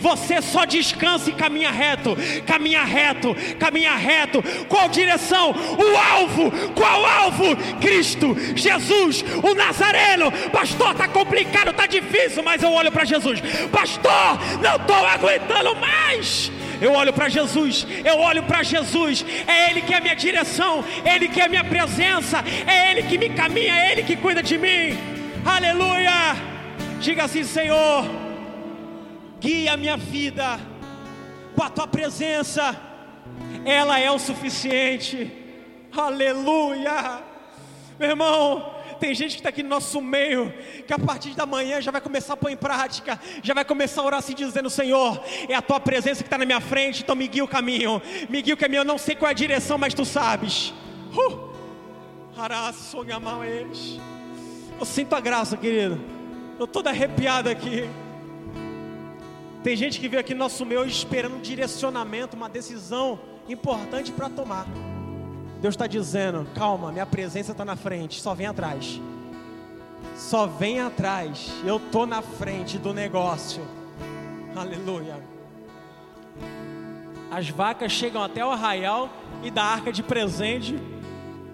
você 0.00 0.42
só 0.42 0.64
descansa 0.64 1.30
e 1.30 1.34
caminha 1.34 1.70
reto, 1.70 2.16
caminha 2.44 2.82
reto, 2.82 3.32
caminha 3.60 3.94
reto. 3.94 4.42
Qual 4.68 4.88
direção? 4.88 5.52
O 5.52 5.96
alvo. 5.96 6.50
Qual 6.74 7.06
alvo? 7.06 7.56
Cristo, 7.80 8.36
Jesus, 8.56 9.24
o 9.40 9.54
Nazareno 9.54 10.32
pastor, 10.48 10.90
está 10.90 11.06
complicado, 11.06 11.70
está 11.70 11.86
difícil, 11.86 12.42
mas 12.42 12.60
eu 12.62 12.72
olho 12.72 12.90
para 12.90 13.04
Jesus, 13.04 13.40
pastor, 13.70 14.38
não 14.60 14.74
estou 14.74 15.06
aguentando 15.06 15.76
mais. 15.76 16.50
Eu 16.80 16.92
olho 16.92 17.12
para 17.12 17.28
Jesus, 17.28 17.86
eu 18.04 18.18
olho 18.18 18.42
para 18.44 18.62
Jesus, 18.62 19.24
é 19.46 19.70
Ele 19.70 19.82
que 19.82 19.92
é 19.92 19.98
a 19.98 20.00
minha 20.00 20.14
direção, 20.14 20.84
é 21.04 21.16
Ele 21.16 21.28
que 21.28 21.40
é 21.40 21.46
a 21.46 21.48
minha 21.48 21.64
presença, 21.64 22.44
é 22.66 22.90
Ele 22.90 23.02
que 23.02 23.18
me 23.18 23.30
caminha, 23.30 23.74
é 23.74 23.92
Ele 23.92 24.02
que 24.04 24.16
cuida 24.16 24.42
de 24.42 24.56
mim. 24.56 24.96
Aleluia! 25.44 26.36
Diga 27.00 27.24
assim, 27.24 27.44
Senhor, 27.44 28.04
guia 29.40 29.72
a 29.72 29.76
minha 29.76 29.96
vida 29.96 30.58
com 31.54 31.62
a 31.62 31.70
tua 31.70 31.86
presença, 31.86 32.76
ela 33.64 33.98
é 33.98 34.10
o 34.10 34.18
suficiente. 34.18 35.30
Aleluia! 35.96 37.20
Meu 37.98 38.10
irmão, 38.10 38.77
tem 38.98 39.14
gente 39.14 39.32
que 39.32 39.38
está 39.38 39.48
aqui 39.48 39.62
no 39.62 39.68
nosso 39.68 40.00
meio, 40.00 40.52
que 40.86 40.92
a 40.92 40.98
partir 40.98 41.30
da 41.30 41.46
manhã 41.46 41.80
já 41.80 41.90
vai 41.90 42.00
começar 42.00 42.34
a 42.34 42.36
pôr 42.36 42.50
em 42.50 42.56
prática, 42.56 43.18
já 43.42 43.54
vai 43.54 43.64
começar 43.64 44.02
a 44.02 44.04
orar 44.04 44.18
assim, 44.18 44.34
dizendo: 44.34 44.68
Senhor, 44.68 45.22
é 45.48 45.54
a 45.54 45.62
tua 45.62 45.80
presença 45.80 46.22
que 46.22 46.26
está 46.26 46.38
na 46.38 46.44
minha 46.44 46.60
frente, 46.60 47.02
então 47.02 47.14
me 47.16 47.26
guia 47.28 47.44
o 47.44 47.48
caminho, 47.48 48.02
me 48.28 48.42
guia 48.42 48.54
o 48.54 48.56
caminho. 48.56 48.80
Eu 48.80 48.84
não 48.84 48.98
sei 48.98 49.14
qual 49.14 49.28
é 49.28 49.32
a 49.32 49.34
direção, 49.34 49.78
mas 49.78 49.94
tu 49.94 50.04
sabes. 50.04 50.72
Uh! 51.12 51.48
Eu 54.78 54.86
sinto 54.86 55.14
a 55.14 55.20
graça, 55.20 55.56
querido. 55.56 56.00
Eu 56.58 56.64
estou 56.64 56.66
todo 56.66 56.88
arrepiado 56.88 57.48
aqui. 57.48 57.88
Tem 59.62 59.74
gente 59.76 59.98
que 59.98 60.08
veio 60.08 60.20
aqui 60.20 60.34
no 60.34 60.40
nosso 60.40 60.64
meio 60.64 60.84
esperando 60.84 61.36
um 61.36 61.40
direcionamento, 61.40 62.36
uma 62.36 62.48
decisão 62.48 63.18
importante 63.48 64.12
para 64.12 64.28
tomar. 64.28 64.66
Deus 65.60 65.74
está 65.74 65.86
dizendo: 65.86 66.46
calma, 66.54 66.92
minha 66.92 67.06
presença 67.06 67.52
está 67.52 67.64
na 67.64 67.76
frente, 67.76 68.20
só 68.20 68.34
vem 68.34 68.46
atrás. 68.46 69.00
Só 70.16 70.46
vem 70.46 70.80
atrás, 70.80 71.50
eu 71.64 71.76
estou 71.76 72.06
na 72.06 72.22
frente 72.22 72.78
do 72.78 72.92
negócio. 72.92 73.62
Aleluia. 74.54 75.16
As 77.30 77.48
vacas 77.48 77.92
chegam 77.92 78.22
até 78.22 78.44
o 78.44 78.50
arraial 78.50 79.10
e 79.42 79.50
dá 79.50 79.62
arca 79.62 79.92
de 79.92 80.02
presente 80.02 80.78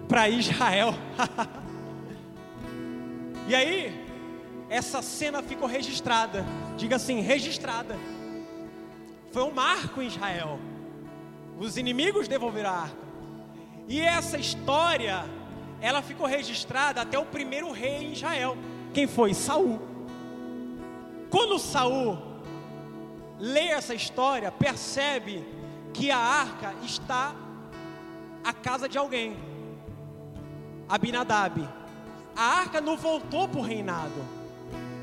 para 0.07 0.29
Israel. 0.29 0.95
e 3.47 3.53
aí, 3.53 4.05
essa 4.69 5.01
cena 5.01 5.43
ficou 5.43 5.67
registrada. 5.67 6.45
Diga 6.77 6.95
assim: 6.95 7.21
registrada. 7.21 7.95
Foi 9.31 9.43
um 9.43 9.51
marco 9.51 10.01
em 10.01 10.07
Israel. 10.07 10.59
Os 11.59 11.77
inimigos 11.77 12.27
devolveram 12.27 12.69
a 12.69 12.73
arca. 12.73 13.04
E 13.87 14.01
essa 14.01 14.37
história, 14.37 15.25
ela 15.79 16.01
ficou 16.01 16.25
registrada 16.25 17.01
até 17.01 17.17
o 17.17 17.25
primeiro 17.25 17.71
rei 17.71 18.05
em 18.05 18.13
Israel. 18.13 18.57
Quem 18.93 19.07
foi? 19.07 19.33
Saul. 19.33 19.79
Quando 21.29 21.59
Saul 21.59 22.17
lê 23.39 23.67
essa 23.67 23.93
história, 23.93 24.51
percebe 24.51 25.43
que 25.93 26.09
a 26.11 26.17
arca 26.17 26.73
está 26.83 27.35
à 28.43 28.53
casa 28.53 28.87
de 28.87 28.97
alguém. 28.97 29.37
Abinadab. 30.87 31.67
A 32.35 32.43
arca 32.43 32.81
não 32.81 32.97
voltou 32.97 33.47
para 33.47 33.59
o 33.59 33.63
reinado. 33.63 34.44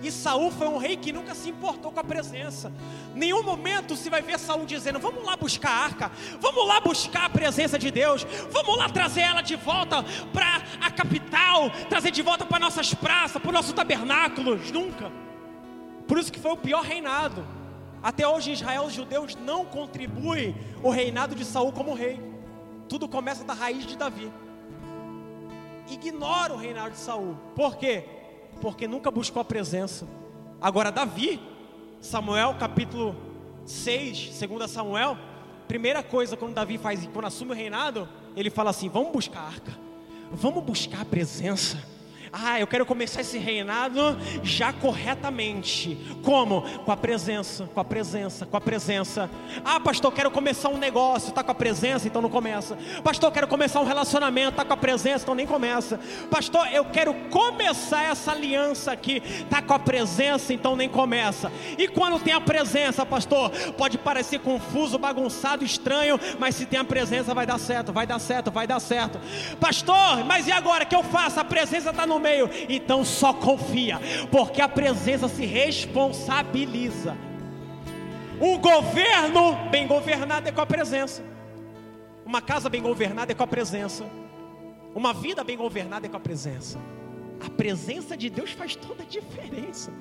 E 0.03 0.11
Saul 0.11 0.51
foi 0.51 0.67
um 0.67 0.79
rei 0.79 0.97
que 0.97 1.13
nunca 1.13 1.35
se 1.35 1.49
importou 1.49 1.93
com 1.93 2.01
a 2.01 2.05
presença. 2.05 2.73
Nenhum 3.15 3.43
momento 3.43 3.97
se 3.97 4.11
vai 4.11 4.21
ver 4.21 4.39
Saul 4.39 4.67
dizendo: 4.67 4.99
"Vamos 4.99 5.25
lá 5.25 5.37
buscar 5.37 5.71
a 5.71 5.85
arca, 5.85 6.11
vamos 6.41 6.67
lá 6.67 6.81
buscar 6.81 7.27
a 7.27 7.31
presença 7.31 7.79
de 7.79 7.91
Deus, 7.91 8.27
vamos 8.51 8.77
lá 8.77 8.89
trazer 8.89 9.21
ela 9.21 9.43
de 9.43 9.55
volta 9.55 10.03
para 10.33 10.63
a 10.81 10.91
capital, 10.91 11.71
trazer 11.89 12.11
de 12.11 12.21
volta 12.21 12.45
para 12.45 12.59
nossas 12.59 12.93
praças, 12.93 13.41
para 13.41 13.49
os 13.49 13.55
nossos 13.55 13.73
tabernáculos". 13.73 14.73
Nunca. 14.73 15.13
Por 16.09 16.19
isso 16.19 16.33
que 16.33 16.41
foi 16.41 16.51
o 16.51 16.57
pior 16.57 16.83
reinado. 16.83 17.47
Até 18.03 18.27
hoje 18.27 18.51
em 18.51 18.55
Israel 18.55 18.85
os 18.85 18.93
judeus 18.93 19.37
não 19.37 19.65
contribuem 19.65 20.57
o 20.83 20.91
reinado 20.91 21.37
de 21.37 21.45
Saul 21.45 21.71
como 21.71 21.95
rei. 21.95 22.21
Tudo 22.89 23.07
começa 23.07 23.45
da 23.45 23.55
raiz 23.55 23.87
de 23.87 23.97
Davi. 23.97 24.33
Ignora 25.89 26.53
o 26.53 26.57
reinado 26.57 26.91
de 26.91 26.99
Saul. 26.99 27.37
Por 27.55 27.77
quê? 27.77 28.05
Porque 28.63 28.87
nunca 28.87 29.11
buscou 29.11 29.43
a 29.43 29.45
presença. 29.45 30.07
Agora, 30.61 30.93
Davi, 30.93 31.41
Samuel 32.01 32.55
capítulo 32.55 33.17
6, 33.67 34.35
segundo 34.35 34.67
Samuel, 34.69 35.19
primeira 35.67 36.01
coisa 36.01 36.37
quando 36.37 36.55
Davi 36.55 36.79
faz, 36.79 37.05
quando 37.13 37.27
assume 37.27 37.51
o 37.51 37.55
reinado, 37.55 38.09
ele 38.37 38.51
fala 38.51 38.71
assim: 38.71 38.89
vamos 38.89 39.13
buscar 39.13 39.41
a 39.41 39.47
arca, 39.47 39.77
vamos 40.31 40.63
buscar 40.63 41.01
a 41.03 41.05
presença. 41.05 41.83
Ah, 42.35 42.59
eu 42.59 42.67
quero 42.67 42.87
começar 42.87 43.21
esse 43.21 43.37
reinado 43.37 44.17
já 44.43 44.73
corretamente. 44.73 45.99
Como? 46.23 46.63
Com 46.63 46.91
a 46.91 46.97
presença, 46.97 47.69
com 47.75 47.79
a 47.79 47.85
presença, 47.85 48.47
com 48.47 48.57
a 48.57 48.61
presença. 48.61 49.31
Ah, 49.63 49.79
pastor, 49.79 50.11
quero 50.13 50.31
começar 50.31 50.71
um 50.71 50.79
negócio, 50.79 51.29
está 51.29 51.43
com 51.43 51.51
a 51.51 51.55
presença, 51.55 52.09
então 52.09 52.23
não 52.23 52.31
começa. 52.31 52.79
Pastor, 53.05 53.31
quero 53.31 53.47
começar 53.47 53.81
um 53.81 53.85
relacionamento, 53.85 54.53
está 54.53 54.65
com 54.65 54.73
a 54.73 54.77
presença, 54.79 55.25
então 55.25 55.35
nem 55.35 55.47
começa. 55.47 56.01
Pastor, 56.31 56.67
eu 56.73 56.87
quero 56.87 57.13
começar 57.29 58.03
essa 58.05 58.33
aliança 58.33 58.93
aqui, 58.93 59.23
está 59.27 59.61
com 59.61 59.75
a 59.75 59.79
presença, 59.79 60.55
então 60.55 60.75
nem 60.75 60.89
começa. 60.89 61.53
E 61.77 61.87
quando 61.87 62.19
tem 62.19 62.33
a 62.33 62.41
presença, 62.41 63.05
pastor, 63.05 63.51
pode 63.77 63.99
parecer 63.99 64.41
confuso, 64.41 64.99
bagunçado, 64.99 65.67
estranho, 65.67 66.19
mas 66.39 66.55
se 66.55 66.65
tem 66.65 66.81
a 66.81 66.85
presença 66.85 67.35
vai 67.35 67.45
dar 67.45 67.59
certo, 67.59 67.93
vai 67.93 68.07
dar 68.07 68.19
certo, 68.19 68.51
vai 68.51 68.67
dar 68.67 68.81
certo. 68.81 69.21
Pastor, 69.61 70.25
mas 70.25 70.47
e 70.47 70.53
agora 70.53 70.87
que 70.87 70.97
eu 70.97 71.03
faço? 71.03 71.39
A 71.39 71.45
presença 71.45 71.91
está 71.91 72.07
no 72.07 72.22
meio, 72.23 72.49
então 72.69 73.05
só 73.05 73.33
confia, 73.33 74.01
porque 74.31 74.63
a 74.63 74.69
presença 74.69 75.29
se 75.29 75.45
responsabiliza. 75.45 77.17
Um 78.41 78.59
governo 78.59 79.55
bem 79.71 79.87
governado 79.87 80.49
é 80.49 80.53
com 80.53 80.61
a 80.61 80.67
presença, 80.67 81.23
uma 82.25 82.41
casa 82.41 82.71
bem 82.71 82.81
governada 82.81 83.33
é 83.33 83.35
com 83.35 83.43
a 83.43 83.47
presença, 83.47 84.05
uma 84.95 85.13
vida 85.13 85.43
bem 85.43 85.57
governada 85.57 86.07
é 86.07 86.09
com 86.09 86.17
a 86.17 86.21
presença. 86.21 86.79
A 87.45 87.51
presença 87.51 88.17
de 88.17 88.31
Deus 88.31 88.53
faz 88.53 88.77
toda 88.77 89.03
a 89.03 89.07
diferença. 89.07 89.93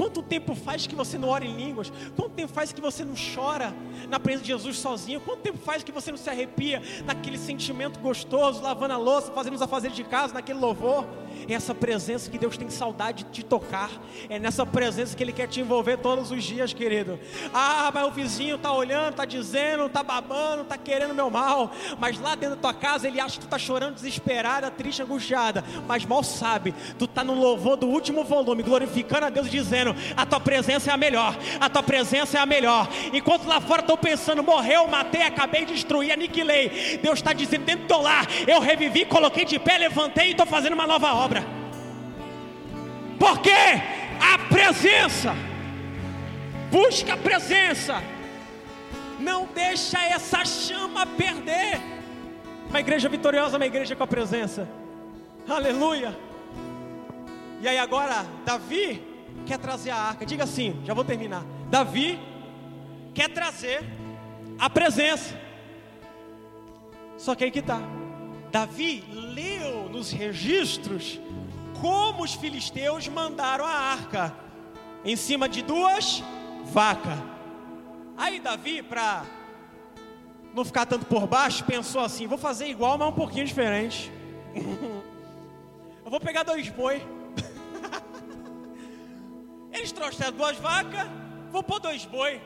Quanto 0.00 0.22
tempo 0.22 0.54
faz 0.54 0.86
que 0.86 0.94
você 0.94 1.18
não 1.18 1.28
ora 1.28 1.44
em 1.44 1.54
línguas? 1.54 1.92
Quanto 2.16 2.30
tempo 2.30 2.50
faz 2.50 2.72
que 2.72 2.80
você 2.80 3.04
não 3.04 3.12
chora 3.34 3.74
na 4.08 4.18
presença 4.18 4.44
de 4.44 4.48
Jesus 4.48 4.78
sozinho? 4.78 5.20
Quanto 5.20 5.40
tempo 5.40 5.58
faz 5.58 5.82
que 5.82 5.92
você 5.92 6.10
não 6.10 6.16
se 6.16 6.30
arrepia 6.30 6.80
naquele 7.04 7.36
sentimento 7.36 8.00
gostoso, 8.00 8.62
lavando 8.62 8.94
a 8.94 8.96
louça, 8.96 9.30
fazendo 9.30 9.56
os 9.56 9.60
afazeres 9.60 9.94
de 9.94 10.02
casa, 10.02 10.32
naquele 10.32 10.58
louvor? 10.58 11.06
É 11.48 11.52
essa 11.52 11.74
presença 11.74 12.30
que 12.30 12.38
Deus 12.38 12.56
tem 12.56 12.70
saudade 12.70 13.24
de 13.24 13.30
te 13.30 13.42
tocar. 13.42 13.90
É 14.28 14.38
nessa 14.38 14.64
presença 14.64 15.16
que 15.16 15.22
Ele 15.22 15.32
quer 15.32 15.46
te 15.48 15.60
envolver 15.60 15.98
todos 15.98 16.30
os 16.30 16.42
dias, 16.42 16.72
querido. 16.72 17.18
Ah, 17.52 17.90
mas 17.92 18.06
o 18.06 18.10
vizinho 18.10 18.56
está 18.56 18.72
olhando, 18.72 19.10
está 19.10 19.24
dizendo, 19.24 19.86
está 19.86 20.02
babando, 20.02 20.62
está 20.62 20.78
querendo 20.78 21.14
meu 21.14 21.30
mal. 21.30 21.72
Mas 21.98 22.18
lá 22.18 22.34
dentro 22.34 22.56
da 22.56 22.62
tua 22.62 22.74
casa 22.74 23.06
ele 23.06 23.20
acha 23.20 23.34
que 23.34 23.40
tu 23.40 23.44
está 23.44 23.58
chorando 23.58 23.94
desesperada, 23.94 24.70
triste, 24.70 25.02
angustiada. 25.02 25.64
Mas 25.86 26.04
mal 26.04 26.22
sabe, 26.22 26.74
tu 26.98 27.04
está 27.04 27.22
no 27.22 27.34
louvor 27.34 27.76
do 27.76 27.86
último 27.86 28.24
volume, 28.24 28.62
glorificando 28.62 29.26
a 29.26 29.30
Deus, 29.30 29.50
dizendo: 29.50 29.89
A 30.16 30.26
tua 30.26 30.40
presença 30.40 30.90
é 30.90 30.94
a 30.94 30.96
melhor, 30.96 31.36
a 31.60 31.68
tua 31.68 31.82
presença 31.82 32.38
é 32.38 32.40
a 32.40 32.46
melhor. 32.46 32.88
Enquanto 33.12 33.46
lá 33.46 33.60
fora 33.60 33.80
estou 33.80 33.96
pensando, 33.96 34.42
morreu, 34.42 34.86
matei, 34.88 35.22
acabei, 35.22 35.64
destruí, 35.64 36.10
aniquilei. 36.10 36.98
Deus 37.02 37.18
está 37.18 37.32
dizendo 37.32 37.64
dentro 37.64 37.84
do 37.84 37.88
teu 37.88 38.00
lar: 38.00 38.26
Eu 38.46 38.60
revivi, 38.60 39.04
coloquei 39.04 39.44
de 39.44 39.58
pé, 39.58 39.78
levantei 39.78 40.28
e 40.28 40.30
estou 40.32 40.46
fazendo 40.46 40.74
uma 40.74 40.86
nova 40.86 41.12
obra. 41.14 41.44
Porque 43.18 43.50
a 43.50 44.38
presença, 44.48 45.34
busca 46.70 47.14
a 47.14 47.16
presença, 47.16 48.02
não 49.18 49.46
deixa 49.54 50.02
essa 50.02 50.44
chama 50.44 51.06
perder. 51.06 51.80
Uma 52.68 52.80
igreja 52.80 53.08
vitoriosa, 53.08 53.56
uma 53.56 53.66
igreja 53.66 53.94
com 53.96 54.04
a 54.04 54.06
presença. 54.06 54.68
Aleluia. 55.48 56.16
E 57.60 57.68
aí 57.68 57.76
agora, 57.76 58.24
Davi 58.44 59.09
quer 59.46 59.58
trazer 59.58 59.90
a 59.90 59.96
arca. 59.96 60.26
Diga 60.26 60.44
assim, 60.44 60.80
já 60.84 60.94
vou 60.94 61.04
terminar. 61.04 61.44
Davi 61.70 62.18
quer 63.14 63.28
trazer 63.28 63.82
a 64.58 64.68
presença. 64.70 65.38
Só 67.16 67.34
que 67.34 67.44
aí 67.44 67.50
que 67.50 67.58
está. 67.58 67.80
Davi 68.50 69.04
leu 69.12 69.88
nos 69.88 70.10
registros 70.10 71.20
como 71.80 72.22
os 72.24 72.34
filisteus 72.34 73.08
mandaram 73.08 73.64
a 73.64 73.70
arca 73.70 74.34
em 75.04 75.16
cima 75.16 75.48
de 75.48 75.62
duas 75.62 76.22
vacas. 76.64 77.18
Aí 78.16 78.38
Davi, 78.38 78.82
para 78.82 79.24
não 80.54 80.64
ficar 80.64 80.84
tanto 80.84 81.06
por 81.06 81.26
baixo, 81.26 81.64
pensou 81.64 82.02
assim: 82.02 82.26
vou 82.26 82.38
fazer 82.38 82.66
igual, 82.66 82.98
mas 82.98 83.08
um 83.08 83.12
pouquinho 83.12 83.46
diferente. 83.46 84.10
Eu 86.04 86.10
vou 86.10 86.20
pegar 86.20 86.42
dois 86.42 86.68
boi. 86.68 87.00
Eles 89.80 89.92
trouxeram 89.92 90.32
duas 90.32 90.58
vacas, 90.58 91.08
vou 91.50 91.62
pôr 91.62 91.80
dois 91.80 92.04
boi. 92.04 92.38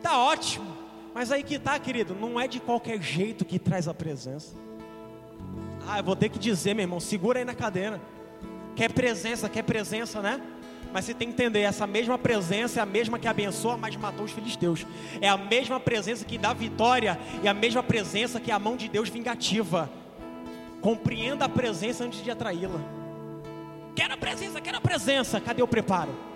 Tá 0.00 0.16
ótimo. 0.16 0.76
Mas 1.12 1.32
aí 1.32 1.42
que 1.42 1.58
tá, 1.58 1.76
querido, 1.76 2.14
não 2.14 2.38
é 2.38 2.46
de 2.46 2.60
qualquer 2.60 3.02
jeito 3.02 3.44
que 3.44 3.58
traz 3.58 3.88
a 3.88 3.94
presença. 3.94 4.54
Ah, 5.88 5.98
eu 5.98 6.04
vou 6.04 6.14
ter 6.14 6.28
que 6.28 6.38
dizer, 6.38 6.74
meu 6.74 6.84
irmão, 6.84 7.00
segura 7.00 7.40
aí 7.40 7.44
na 7.44 7.54
cadeira. 7.54 8.00
Quer 8.76 8.92
presença, 8.92 9.48
quer 9.48 9.62
presença, 9.62 10.22
né? 10.22 10.40
Mas 10.92 11.04
você 11.04 11.14
tem 11.14 11.26
que 11.26 11.34
entender, 11.34 11.62
essa 11.62 11.84
mesma 11.84 12.16
presença 12.16 12.78
é 12.78 12.82
a 12.84 12.86
mesma 12.86 13.18
que 13.18 13.26
abençoa, 13.26 13.76
mas 13.76 13.96
matou 13.96 14.24
os 14.24 14.30
filisteus. 14.30 14.86
É 15.20 15.28
a 15.28 15.36
mesma 15.36 15.80
presença 15.80 16.24
que 16.24 16.38
dá 16.38 16.52
vitória 16.52 17.18
e 17.42 17.48
a 17.48 17.54
mesma 17.54 17.82
presença 17.82 18.38
que 18.38 18.52
é 18.52 18.54
a 18.54 18.58
mão 18.58 18.76
de 18.76 18.88
Deus 18.88 19.08
vingativa. 19.08 19.90
Compreenda 20.80 21.46
a 21.46 21.48
presença 21.48 22.04
antes 22.04 22.22
de 22.22 22.30
atraí-la. 22.30 22.80
Quero 23.96 24.14
a 24.14 24.16
presença, 24.16 24.60
quero 24.60 24.78
a 24.78 24.80
presença. 24.80 25.40
Cadê 25.40 25.60
o 25.60 25.66
preparo? 25.66 26.28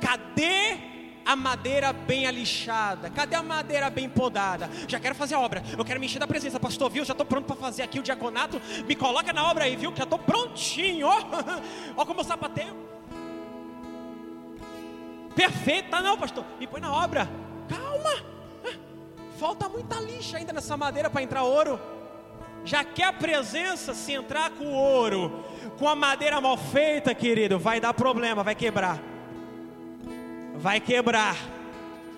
Cadê 0.00 0.78
a 1.26 1.34
madeira 1.34 1.92
bem 1.92 2.24
alixada? 2.24 3.10
Cadê 3.10 3.34
a 3.34 3.42
madeira 3.42 3.90
bem 3.90 4.08
podada? 4.08 4.70
Já 4.86 5.00
quero 5.00 5.14
fazer 5.14 5.34
a 5.34 5.40
obra. 5.40 5.62
Eu 5.76 5.84
quero 5.84 5.98
me 5.98 6.06
encher 6.06 6.20
da 6.20 6.26
presença, 6.26 6.60
pastor, 6.60 6.88
viu? 6.88 7.04
Já 7.04 7.12
estou 7.12 7.26
pronto 7.26 7.46
para 7.46 7.56
fazer 7.56 7.82
aqui 7.82 7.98
o 7.98 8.02
diaconato. 8.02 8.62
Me 8.86 8.94
coloca 8.94 9.32
na 9.32 9.50
obra 9.50 9.64
aí, 9.64 9.74
viu? 9.74 9.92
Já 9.94 10.04
estou 10.04 10.20
prontinho. 10.20 11.08
Ó, 11.96 12.06
como 12.06 12.20
eu 12.20 12.24
sapateio. 12.24 12.76
Perfeito, 15.34 15.90
tá 15.90 16.00
não, 16.00 16.16
pastor? 16.16 16.44
Me 16.60 16.66
põe 16.66 16.80
na 16.80 16.94
obra. 16.94 17.28
Calma. 17.68 18.24
Falta 19.36 19.68
muita 19.68 20.00
lixa 20.00 20.38
ainda 20.38 20.52
nessa 20.52 20.76
madeira 20.76 21.10
para 21.10 21.22
entrar 21.22 21.42
ouro. 21.42 21.78
Já 22.64 22.84
quer 22.84 23.04
a 23.04 23.12
presença, 23.12 23.94
se 23.94 24.12
entrar 24.12 24.50
com 24.50 24.72
ouro, 24.72 25.44
com 25.78 25.88
a 25.88 25.94
madeira 25.94 26.40
mal 26.40 26.56
feita, 26.56 27.14
querido, 27.14 27.58
vai 27.58 27.80
dar 27.80 27.94
problema, 27.94 28.42
vai 28.42 28.56
quebrar 28.56 29.15
vai 30.58 30.80
quebrar. 30.80 31.36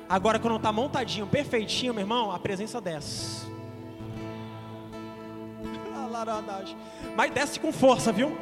Agora, 0.08 0.38
quando 0.38 0.56
está 0.56 0.72
montadinho, 0.72 1.26
perfeitinho, 1.26 1.92
meu 1.92 2.02
irmão, 2.02 2.30
a 2.30 2.38
presença 2.38 2.80
desce. 2.80 3.46
Mas 7.16 7.30
desce 7.30 7.60
com 7.60 7.72
força, 7.72 8.10
viu? 8.12 8.36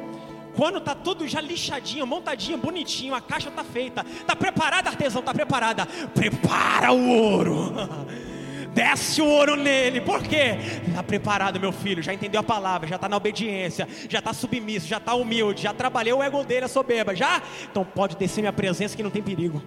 Quando 0.55 0.81
tá 0.81 0.95
tudo 0.95 1.27
já 1.27 1.39
lixadinho, 1.39 2.07
montadinho, 2.07 2.57
bonitinho, 2.57 3.13
a 3.13 3.21
caixa 3.21 3.51
tá 3.51 3.63
feita. 3.63 4.03
Tá 4.25 4.35
preparada, 4.35 4.89
artesão, 4.89 5.21
tá 5.21 5.33
preparada. 5.33 5.85
Prepara 6.15 6.91
o 6.91 7.09
ouro. 7.09 7.73
Desce 8.73 9.21
o 9.21 9.25
ouro 9.25 9.55
nele. 9.55 10.01
Por 10.01 10.21
quê? 10.21 10.55
Está 10.87 11.01
preparado, 11.01 11.59
meu 11.59 11.71
filho. 11.71 12.01
Já 12.03 12.13
entendeu 12.13 12.41
a 12.41 12.43
palavra, 12.43 12.87
já 12.87 12.95
está 12.95 13.09
na 13.09 13.17
obediência, 13.17 13.87
já 14.07 14.19
está 14.19 14.33
submisso, 14.33 14.87
já 14.87 14.97
está 14.97 15.15
humilde, 15.15 15.63
já 15.63 15.73
trabalhei 15.73 16.13
o 16.13 16.21
ego 16.21 16.43
dele, 16.43 16.65
a 16.65 16.67
soberba. 16.67 17.15
Já? 17.15 17.41
Então 17.71 17.83
pode 17.83 18.15
descer 18.15 18.41
minha 18.41 18.53
presença 18.53 18.95
que 18.95 19.01
não 19.01 19.09
tem 19.09 19.23
perigo. 19.23 19.63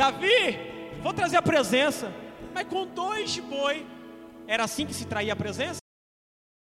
Davi, 0.00 0.96
vou 1.02 1.12
trazer 1.12 1.36
a 1.36 1.42
presença, 1.42 2.10
mas 2.54 2.66
com 2.66 2.86
dois 2.86 3.38
boi. 3.38 3.86
Era 4.46 4.64
assim 4.64 4.86
que 4.86 4.94
se 4.94 5.04
traía 5.04 5.34
a 5.34 5.36
presença? 5.36 5.79